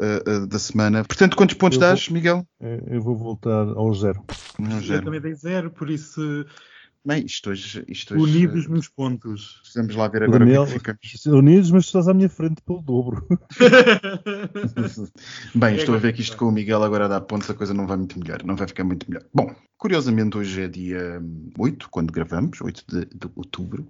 [0.48, 1.04] da semana.
[1.04, 2.46] Portanto, quantos pontos eu dás, vou, Miguel?
[2.86, 4.24] Eu vou voltar ao zero.
[4.58, 5.00] Ao zero.
[5.00, 6.46] Eu também dei zero, por isso
[7.02, 9.62] Bem, isto hoje, isto hoje, Unidos nos pontos.
[9.74, 11.00] Vamos lá ver agora Daniel, o que ficamos.
[11.26, 13.26] Unidos, mas estás à minha frente pelo dobro.
[15.54, 17.86] Bem, estou a ver que isto com o Miguel agora dá pontos, a coisa não
[17.86, 19.24] vai muito melhor, não vai ficar muito melhor.
[19.32, 21.22] Bom, curiosamente hoje é dia
[21.56, 23.88] 8, quando gravamos, 8 de, de outubro.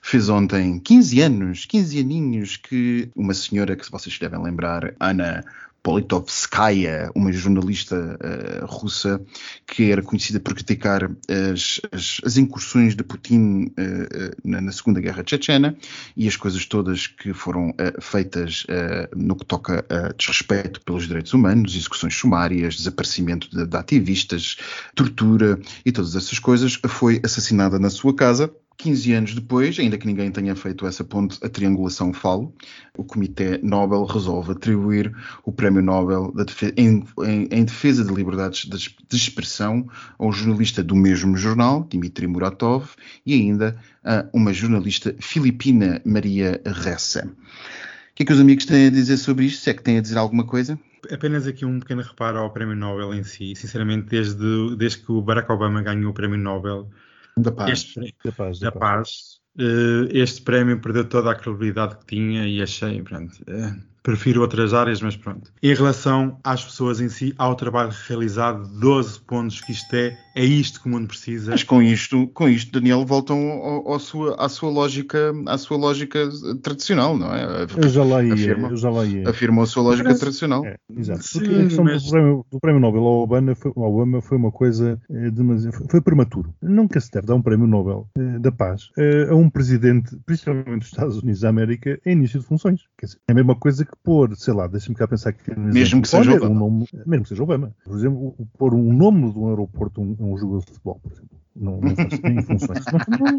[0.00, 5.44] Fez ontem 15 anos, 15 aninhos que uma senhora que vocês devem lembrar, Ana
[5.86, 9.24] Politovskaya, uma jornalista uh, russa
[9.64, 11.08] que era conhecida por criticar
[11.52, 15.76] as, as, as incursões de Putin uh, na, na, Segunda Guerra Chechena
[16.16, 18.66] e as coisas todas que foram uh, feitas
[19.14, 24.56] no que toca a desrespeito pelos direitos humanos, execuções sumárias, desaparecimento de, de ativistas,
[24.92, 30.06] tortura e todas essas coisas, foi assassinada na sua casa 15 anos depois, ainda que
[30.06, 32.54] ninguém tenha feito essa ponte, a triangulação falo,
[32.96, 38.68] o Comitê Nobel resolve atribuir o Prémio Nobel defesa, em, em, em, defesa de liberdades
[38.68, 42.90] de, expressão a um jornalista do mesmo jornal, Dmitry Muratov,
[43.24, 47.26] e ainda a uma jornalista filipina, Maria Ressa.
[47.26, 49.62] O que é que os amigos têm a dizer sobre isto?
[49.62, 50.78] Se é que têm a dizer alguma coisa?
[51.10, 53.54] Apenas aqui um pequeno reparo ao Prémio Nobel em si.
[53.54, 56.88] Sinceramente, desde, desde que o Barack Obama ganhou o Prémio Nobel,
[57.38, 57.70] da paz.
[57.70, 58.58] Este, da paz.
[58.58, 58.80] Da, da paz.
[58.80, 59.46] paz.
[59.58, 64.72] Uh, este prémio perdeu toda a credibilidade que tinha e achei, pronto, uh, prefiro outras
[64.72, 65.52] áreas, mas pronto.
[65.60, 70.44] Em relação às pessoas em si, ao trabalho realizado, 12 pontos que isto é, é
[70.44, 71.50] isto que o mundo precisa.
[71.50, 75.76] Mas com isto, com isto Daniel, voltam ao, ao sua, à, sua lógica, à sua
[75.76, 76.28] lógica
[76.62, 77.66] tradicional, não é?
[77.76, 79.28] Eu já lá ia, afirma, eu já lá ia.
[79.28, 80.64] Afirmam a sua lógica Parece, tradicional.
[80.64, 81.24] É, exato.
[81.24, 82.04] Sim, Porque a questão mas...
[82.04, 85.84] do, prémio, do, prémio, Nobel ao Obama foi, ao Obama foi uma coisa eh, demasiado,
[85.90, 86.54] foi prematuro.
[86.62, 90.78] Nunca se deve dar um prémio Nobel eh, da paz eh, a um presidente, principalmente
[90.78, 92.82] dos Estados Unidos da América, em início de funções.
[92.96, 95.56] Quer dizer, é a mesma coisa que pôr, sei lá, deixa-me cá pensar que.
[95.58, 96.54] Mesmo que seja Obama.
[96.54, 97.74] Um nome, mesmo que seja Obama.
[97.84, 101.12] Por exemplo, pôr um nome de um aeroporto a um, um jogador de futebol, por
[101.12, 101.36] exemplo.
[101.58, 102.84] Não, não faz nem funções.
[103.08, 103.38] Não, não,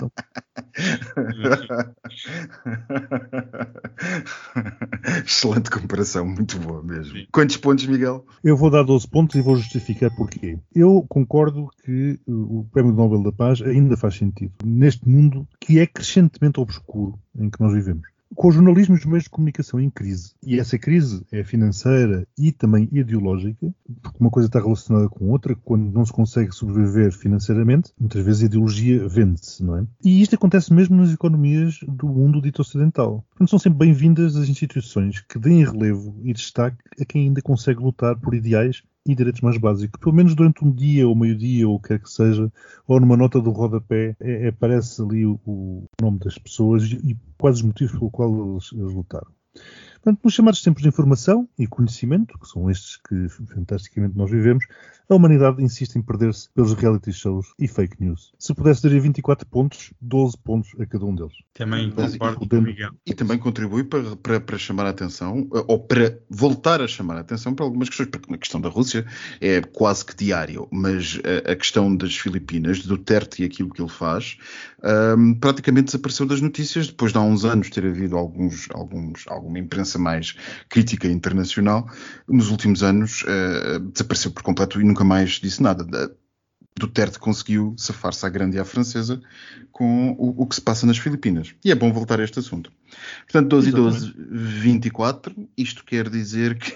[0.00, 0.10] não,
[5.24, 7.16] Excelente comparação, muito boa mesmo.
[7.16, 7.26] Sim.
[7.30, 8.26] Quantos pontos, Miguel?
[8.42, 10.58] Eu vou dar 12 pontos e vou justificar porquê.
[10.74, 15.86] Eu concordo que o Prémio Nobel da Paz ainda faz sentido neste mundo que é
[15.86, 19.90] crescentemente obscuro em que nós vivemos com o jornalismo e os meios de comunicação em
[19.90, 25.30] crise, e essa crise é financeira e também ideológica, porque uma coisa está relacionada com
[25.30, 29.86] outra, quando não se consegue sobreviver financeiramente, muitas vezes a ideologia vende-se, não é?
[30.04, 33.24] E isto acontece mesmo nas economias do mundo dito ocidental.
[33.30, 37.80] Portanto, são sempre bem-vindas as instituições que deem relevo e destaque a quem ainda consegue
[37.80, 40.00] lutar por ideais e direitos mais básicos.
[40.00, 42.50] Pelo menos durante um dia ou meio-dia ou o que quer que seja,
[42.86, 46.96] ou numa nota do rodapé, é, é, aparece ali o, o, nome das pessoas e,
[47.04, 49.30] e quais os motivos pelo qual eles, eles lutaram.
[50.02, 54.64] Portanto, nos chamados tempos de informação e conhecimento, que são estes que fantasticamente nós vivemos,
[55.08, 58.32] a humanidade insiste em perder-se pelos reality shows e fake news.
[58.38, 61.34] Se pudesse daria 24 pontos, 12 pontos a cada um deles.
[61.52, 62.90] Também concordo com Miguel.
[63.06, 67.20] E também contribui para, para, para, chamar a atenção, ou para voltar a chamar a
[67.20, 69.04] atenção para algumas questões, porque a questão da Rússia
[69.40, 73.82] é quase que diário, mas a, a questão das Filipinas, do Duterte e aquilo que
[73.82, 74.38] ele faz,
[75.16, 79.58] um, praticamente desapareceu das notícias, depois de há uns anos ter havido alguns, alguns, alguma
[79.58, 80.34] imprensa mais
[80.68, 81.88] crítica internacional,
[82.28, 85.84] nos últimos anos uh, desapareceu por completo e nunca mais disse nada.
[86.78, 89.20] Duterte conseguiu safar-se à grande e à francesa
[89.70, 91.54] com o, o, que se passa nas Filipinas.
[91.64, 92.72] E é bom voltar a este assunto.
[93.24, 93.96] Portanto, 12 Exatamente.
[93.96, 95.48] e 12, 24.
[95.56, 96.72] Isto quer dizer que.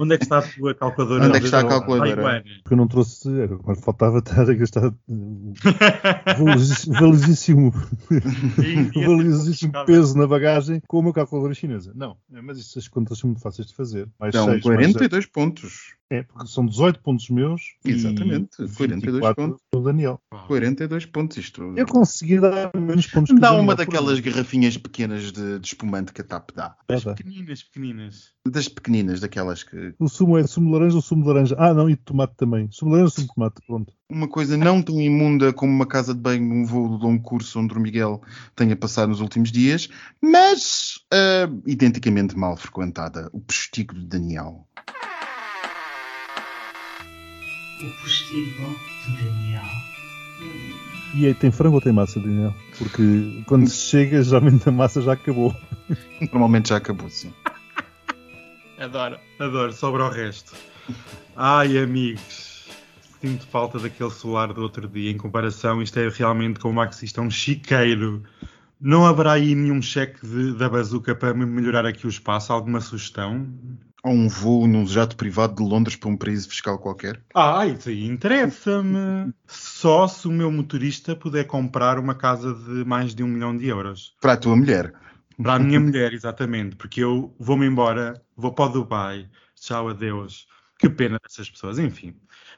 [0.00, 1.26] Onde é que está a tua calculadora?
[1.26, 2.44] Onde é que está a calculadora?
[2.62, 3.28] Porque eu não trouxe.
[3.66, 4.92] Mas faltava estar a gastar.
[7.00, 7.72] valiosíssimo.
[8.94, 11.92] valiosíssimo peso na bagagem com a minha calculadora chinesa.
[11.94, 14.08] Não, mas estas contas são muito fáceis de fazer.
[14.18, 15.94] Mais então, 6, 42 mais pontos.
[16.10, 17.74] É, porque são 18 pontos meus.
[17.84, 19.60] Exatamente, e 42 pontos.
[19.72, 20.20] do Daniel.
[20.46, 21.36] 42 pontos.
[21.38, 26.20] Isto Eu consegui dar menos pontos dá uma daquelas garrafinhas pequenas de, de espumante que
[26.20, 26.76] a TAP dá.
[26.88, 27.14] Dá, As dá.
[27.14, 28.32] pequeninas, pequeninas.
[28.46, 29.94] Das pequeninas, daquelas que.
[29.98, 31.56] O sumo é sumo de laranja ou sumo de laranja?
[31.58, 32.68] Ah, não, e de tomate também.
[32.70, 33.92] Sumo de laranja ou sumo de tomate, pronto.
[34.10, 37.58] Uma coisa não tão imunda como uma casa de banho num voo de um curso
[37.60, 38.22] onde o Miguel
[38.54, 39.88] tenha passado nos últimos dias,
[40.20, 43.28] mas ah, identicamente mal frequentada.
[43.32, 44.66] O postigo de Daniel.
[47.82, 49.93] O postigo de Daniel.
[51.14, 52.52] E aí, tem frango ou tem massa, Daniel?
[52.76, 55.54] Porque quando se chega, geralmente a massa já acabou.
[56.20, 57.32] Normalmente já acabou, sim.
[58.78, 59.18] Adoro.
[59.38, 60.54] Adoro, sobra o resto.
[61.36, 62.68] Ai, amigos.
[63.20, 65.10] Sinto falta daquele solar do outro dia.
[65.10, 68.22] Em comparação, isto é realmente, como o Max disse, é um chiqueiro.
[68.80, 72.52] Não haverá aí nenhum cheque de- da bazuca para me melhorar aqui o espaço?
[72.52, 73.46] Alguma sugestão?
[74.04, 77.22] Ou um voo num jato privado de Londres para um paraíso fiscal qualquer.
[77.34, 79.32] Ah, isso aí interessa-me.
[79.46, 83.66] Só se o meu motorista puder comprar uma casa de mais de um milhão de
[83.66, 84.14] euros.
[84.20, 84.92] Para a tua mulher.
[85.42, 86.76] Para a minha mulher, exatamente.
[86.76, 89.28] Porque eu vou-me embora, vou para o Dubai.
[89.54, 90.46] Tchau, adeus.
[90.78, 91.78] Que pena dessas pessoas.
[91.78, 92.14] Enfim.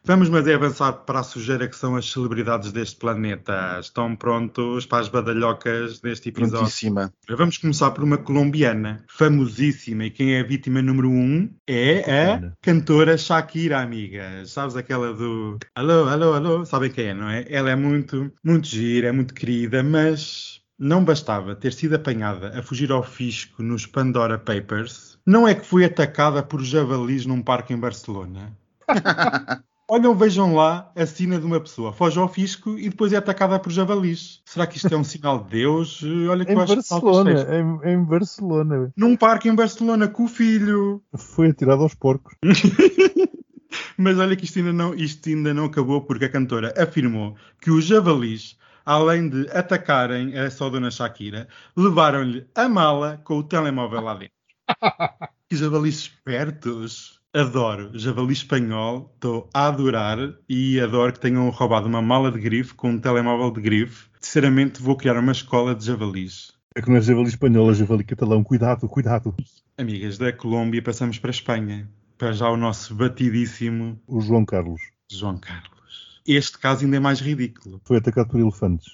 [0.06, 3.80] Vamos, mas é avançar para a sujeira que são as celebridades deste planeta.
[3.80, 6.58] Estão prontos para as badalhocas deste episódio?
[6.58, 7.12] Prontíssima.
[7.28, 12.52] Vamos começar por uma colombiana, famosíssima, e quem é a vítima número um é a
[12.62, 14.52] cantora Shakira, amigas.
[14.52, 16.64] Sabes aquela do alô, alô, alô?
[16.64, 17.44] Sabem quem é, não é?
[17.48, 22.62] Ela é muito, muito gira, é muito querida, mas não bastava ter sido apanhada a
[22.62, 25.18] fugir ao fisco nos Pandora Papers.
[25.26, 28.56] Não é que foi atacada por javalis num parque em Barcelona?
[29.88, 31.92] Olham, vejam lá a sina de uma pessoa.
[31.92, 34.42] Foge ao fisco e depois é atacada por javalis.
[34.44, 36.02] Será que isto é um sinal de Deus?
[36.28, 37.54] Olha que Em eu acho que Barcelona, seja.
[37.54, 38.92] em, em Barcelona.
[38.96, 41.00] Num parque em Barcelona com o filho.
[41.16, 42.34] Foi atirado aos porcos.
[43.96, 47.70] Mas olha que isto ainda, não, isto ainda não acabou porque a cantora afirmou que
[47.70, 54.00] os javalis, além de atacarem a só dona Shakira, levaram-lhe a mala com o telemóvel
[54.00, 54.34] lá dentro.
[55.48, 57.15] que javalis espertos!
[57.36, 57.90] Adoro.
[57.92, 60.16] Javali espanhol, estou a adorar
[60.48, 64.08] e adoro que tenham roubado uma mala de grife com um telemóvel de grife.
[64.18, 66.52] Sinceramente, vou criar uma escola de javalis.
[66.74, 68.42] É que não é javali espanhol, é javali catalão.
[68.42, 69.34] Cuidado, cuidado.
[69.76, 71.86] Amigas da Colômbia, passamos para a Espanha.
[72.16, 74.80] Para já o nosso batidíssimo O João Carlos
[75.12, 76.22] João Carlos.
[76.26, 77.82] Este caso ainda é mais ridículo.
[77.84, 78.86] foi atacado por elefantes.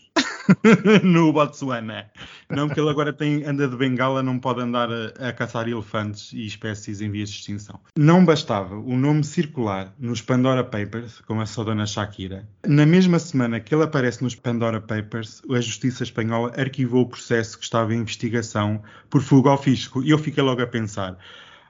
[1.02, 2.10] no Botsuana.
[2.50, 6.32] Não, porque ele agora tem, anda de bengala, não pode andar a, a caçar elefantes
[6.32, 7.80] e espécies em vias de extinção.
[7.96, 12.48] Não bastava o nome circular nos Pandora Papers, como a sua dona Shakira.
[12.66, 17.58] Na mesma semana que ele aparece nos Pandora Papers, a Justiça Espanhola arquivou o processo
[17.58, 20.02] que estava em investigação por fuga ao fisco.
[20.02, 21.16] E eu fiquei logo a pensar: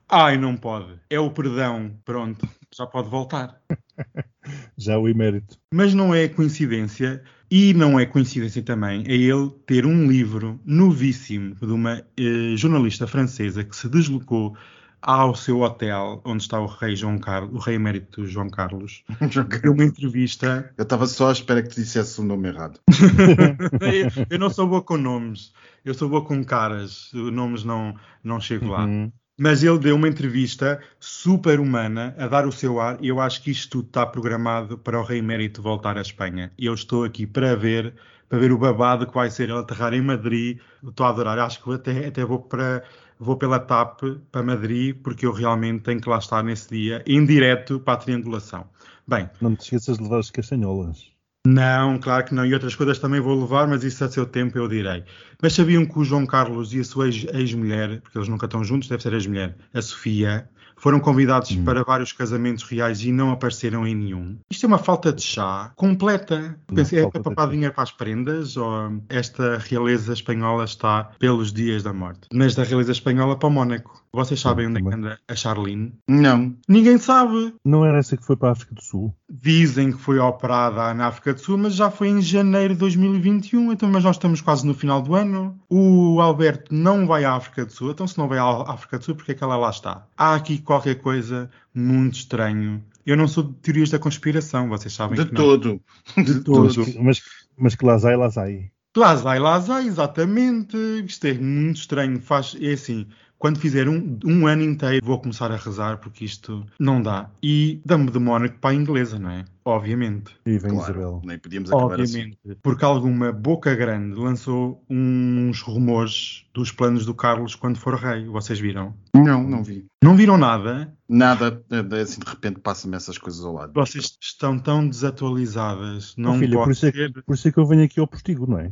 [0.09, 0.95] ai, não pode.
[1.09, 1.93] É o perdão.
[2.05, 3.61] Pronto, já pode voltar.
[4.77, 5.57] Já o emérito.
[5.73, 7.23] Mas não é coincidência,
[7.55, 13.07] e não é coincidência também, é ele ter um livro novíssimo de uma eh, jornalista
[13.07, 14.57] francesa que se deslocou
[15.03, 19.05] ao seu hotel onde está o rei João Carlos, o rei emérito João Carlos,
[19.63, 20.73] deu uma entrevista.
[20.79, 22.81] Eu estava só à espera que tu dissesse o nome errado.
[23.83, 25.53] eu, eu não sou boa com nomes,
[25.85, 27.95] eu sou boa com caras, nomes não,
[28.25, 28.87] não chego lá.
[28.87, 29.13] Uhum.
[29.43, 33.43] Mas ele deu uma entrevista super humana a dar o seu ar e eu acho
[33.43, 36.53] que isto tudo está programado para o Rei Emérito voltar à Espanha.
[36.57, 37.93] Eu estou aqui para ver,
[38.29, 40.61] para ver o babado que vai ser ele aterrar em Madrid.
[40.87, 42.85] Estou a adorar, acho que até, até vou para
[43.19, 47.27] vou pela TAP para Madrid porque eu realmente tenho que lá estar nesse dia, em
[47.27, 48.65] direto para a triangulação.
[49.09, 51.12] Bem, Não te esqueças de levar as castanholas.
[51.47, 52.47] Não, claro que não.
[52.47, 55.05] E outras coisas também vou levar, mas isso a seu tempo eu direi.
[55.43, 58.63] Mas sabiam que o João Carlos e a sua ex- ex-mulher, porque eles nunca estão
[58.63, 63.87] juntos, deve ser ex-mulher, a Sofia, foram convidados para vários casamentos reais e não apareceram
[63.87, 64.37] em nenhum.
[64.51, 66.59] Isto é uma falta de chá completa.
[66.75, 71.85] Pensei, é para papar dinheiro para as prendas ou esta realeza espanhola está pelos dias
[71.85, 72.23] da morte?
[72.35, 74.02] Mas da realeza espanhola para o Mónaco.
[74.15, 75.95] Vocês sabem onde é que anda a Charlene?
[76.07, 76.55] Não.
[76.69, 77.55] Ninguém sabe.
[77.65, 79.15] Não era essa que foi para a África do Sul?
[79.31, 83.73] Dizem que foi operada na África do Sul, mas já foi em janeiro de 2021,
[83.73, 85.59] então, mas nós estamos quase no final do ano.
[85.71, 89.05] O Alberto não vai à África do Sul, então se não vai à África do
[89.07, 90.07] Sul, porque é que ela lá está?
[90.15, 92.85] Há aqui qualquer coisa muito estranho.
[93.07, 95.41] Eu não sou de teorias da conspiração, vocês sabem De que não.
[95.43, 95.81] todo.
[96.19, 96.85] De Mas, todo.
[96.85, 97.23] que- mas,
[97.59, 98.71] mas que lá sai, lá sai.
[98.95, 100.77] Lá vai, lá vai, exatamente.
[101.07, 102.21] Isto é muito estranho.
[102.21, 103.07] Faz, é assim,
[103.43, 107.29] quando fizer um, um ano inteiro, vou começar a rezar porque isto não dá.
[107.43, 109.45] E dá-me de Mónaco para a inglesa, não é?
[109.65, 110.33] Obviamente.
[110.47, 111.23] E vem Claro, Isabel.
[111.25, 112.19] nem podíamos acabar assim.
[112.21, 112.39] Obviamente.
[112.63, 118.27] Porque alguma boca grande lançou uns rumores dos planos do Carlos quando for rei.
[118.27, 118.95] Vocês viram?
[119.13, 119.87] Não, não vi.
[120.05, 120.97] Não viram nada?
[121.09, 123.73] Nada, eh, assim de repente passa-me essas coisas ao lado.
[123.75, 126.15] Vocês estão tão desatualizadas.
[126.17, 127.13] Não Oh, filha, pode por isso, é ser.
[127.13, 128.71] que, por isso é que eu venho aqui ao postigo, não é?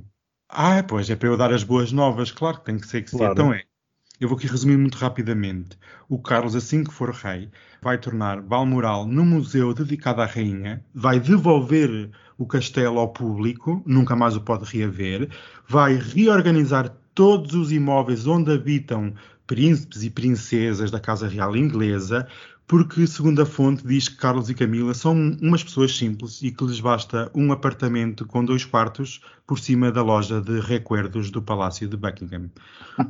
[0.48, 3.10] Ah, pois, é para eu dar as boas novas, claro que tem que ser que
[3.10, 3.18] sim.
[3.18, 3.32] Claro.
[3.32, 3.62] Então é.
[4.20, 5.78] Eu vou aqui resumir muito rapidamente.
[6.06, 7.48] O Carlos, assim que for rei,
[7.80, 14.14] vai tornar Balmoral num museu dedicado à rainha, vai devolver o castelo ao público, nunca
[14.14, 15.30] mais o pode reaver,
[15.66, 19.14] vai reorganizar todos os imóveis onde habitam
[19.46, 22.28] príncipes e princesas da Casa Real Inglesa,
[22.70, 26.64] porque, segundo a fonte, diz que Carlos e Camila são umas pessoas simples e que
[26.64, 31.88] lhes basta um apartamento com dois quartos por cima da loja de recuerdos do Palácio
[31.88, 32.48] de Buckingham.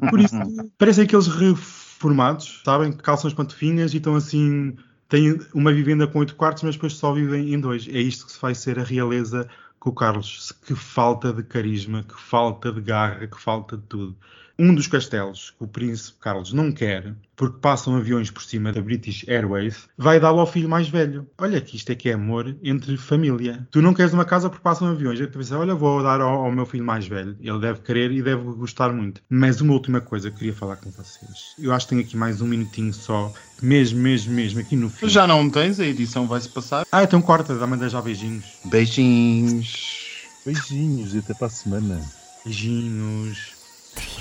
[0.09, 0.35] Por isso,
[0.79, 2.91] parecem aqueles reformados, sabem?
[2.91, 4.79] Que calçam as pantofinhas e estão assim.
[5.11, 7.87] têm uma vivenda com oito quartos, mas depois só vivem em dois.
[7.87, 9.47] É isto que se vai ser a realeza
[9.79, 10.53] com o Carlos.
[10.67, 14.17] Que falta de carisma, que falta de garra, que falta de tudo.
[14.63, 18.83] Um dos castelos que o príncipe Carlos não quer, porque passam aviões por cima da
[18.83, 21.27] British Airways, vai dá-lo ao filho mais velho.
[21.39, 23.67] Olha que isto é que é amor entre família.
[23.71, 25.19] Tu não queres uma casa porque passam aviões.
[25.19, 27.35] Eu pensei, olha, vou dar ao, ao meu filho mais velho.
[27.41, 29.23] Ele deve querer e deve gostar muito.
[29.31, 31.55] Mas uma última coisa que queria falar com vocês.
[31.59, 33.33] Eu acho que tenho aqui mais um minutinho só,
[33.63, 35.09] mesmo, mesmo, mesmo, aqui no fim.
[35.09, 36.85] Já não tens, a edição vai-se passar.
[36.93, 38.45] Ah, então corta, dá-me já beijinhos.
[38.67, 40.27] Beijinhos.
[40.45, 41.99] Beijinhos e até para a semana.
[42.45, 43.60] Beijinhos.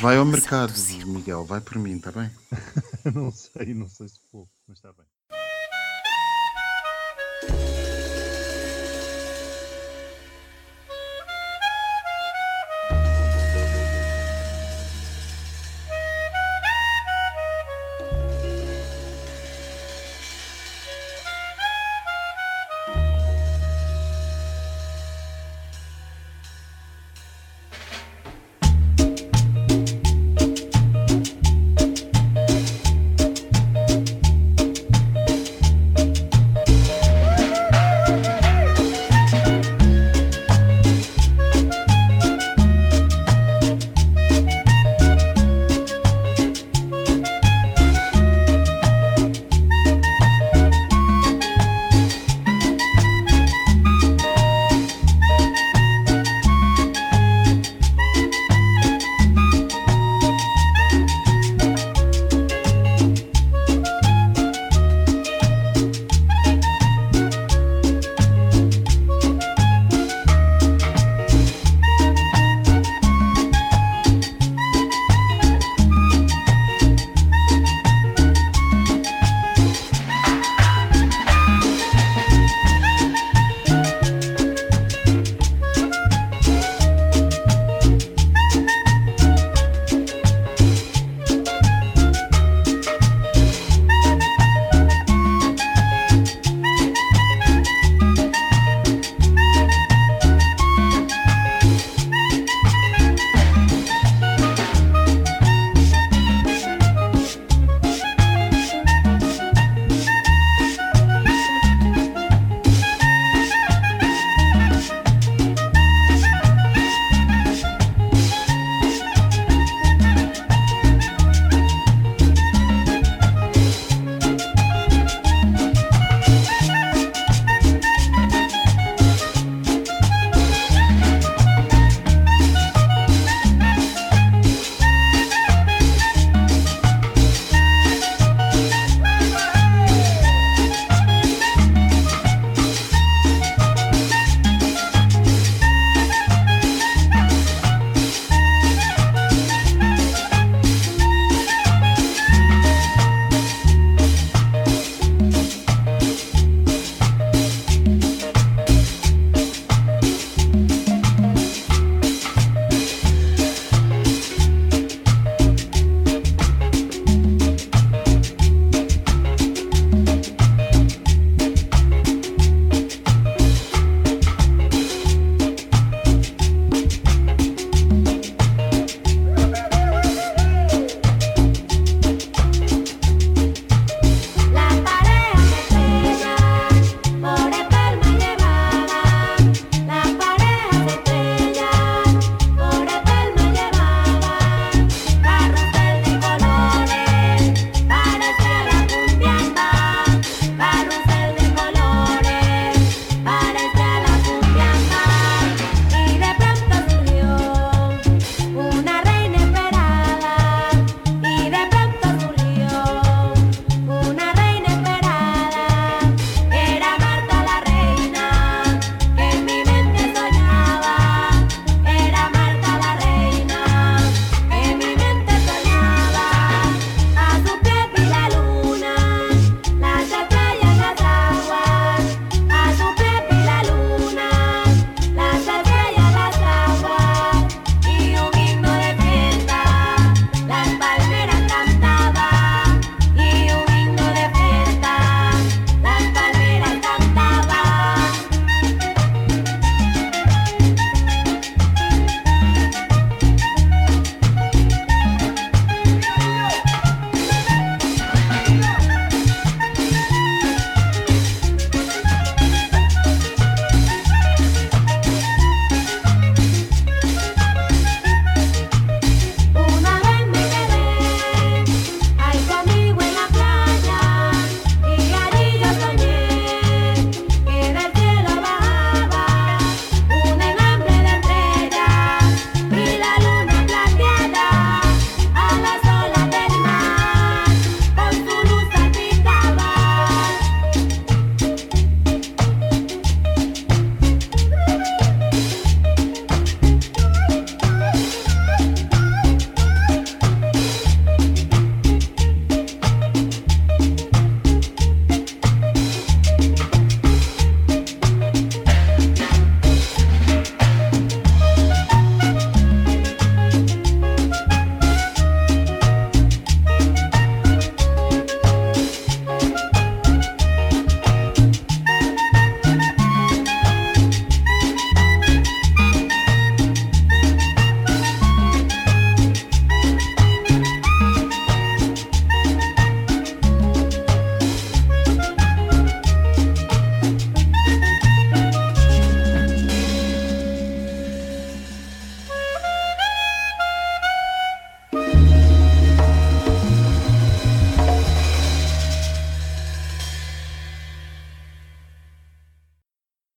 [0.01, 0.73] Vai ao mercado,
[1.05, 2.31] Miguel, vai por mim, está bem?
[3.13, 5.05] não sei, não sei se vou, mas está bem.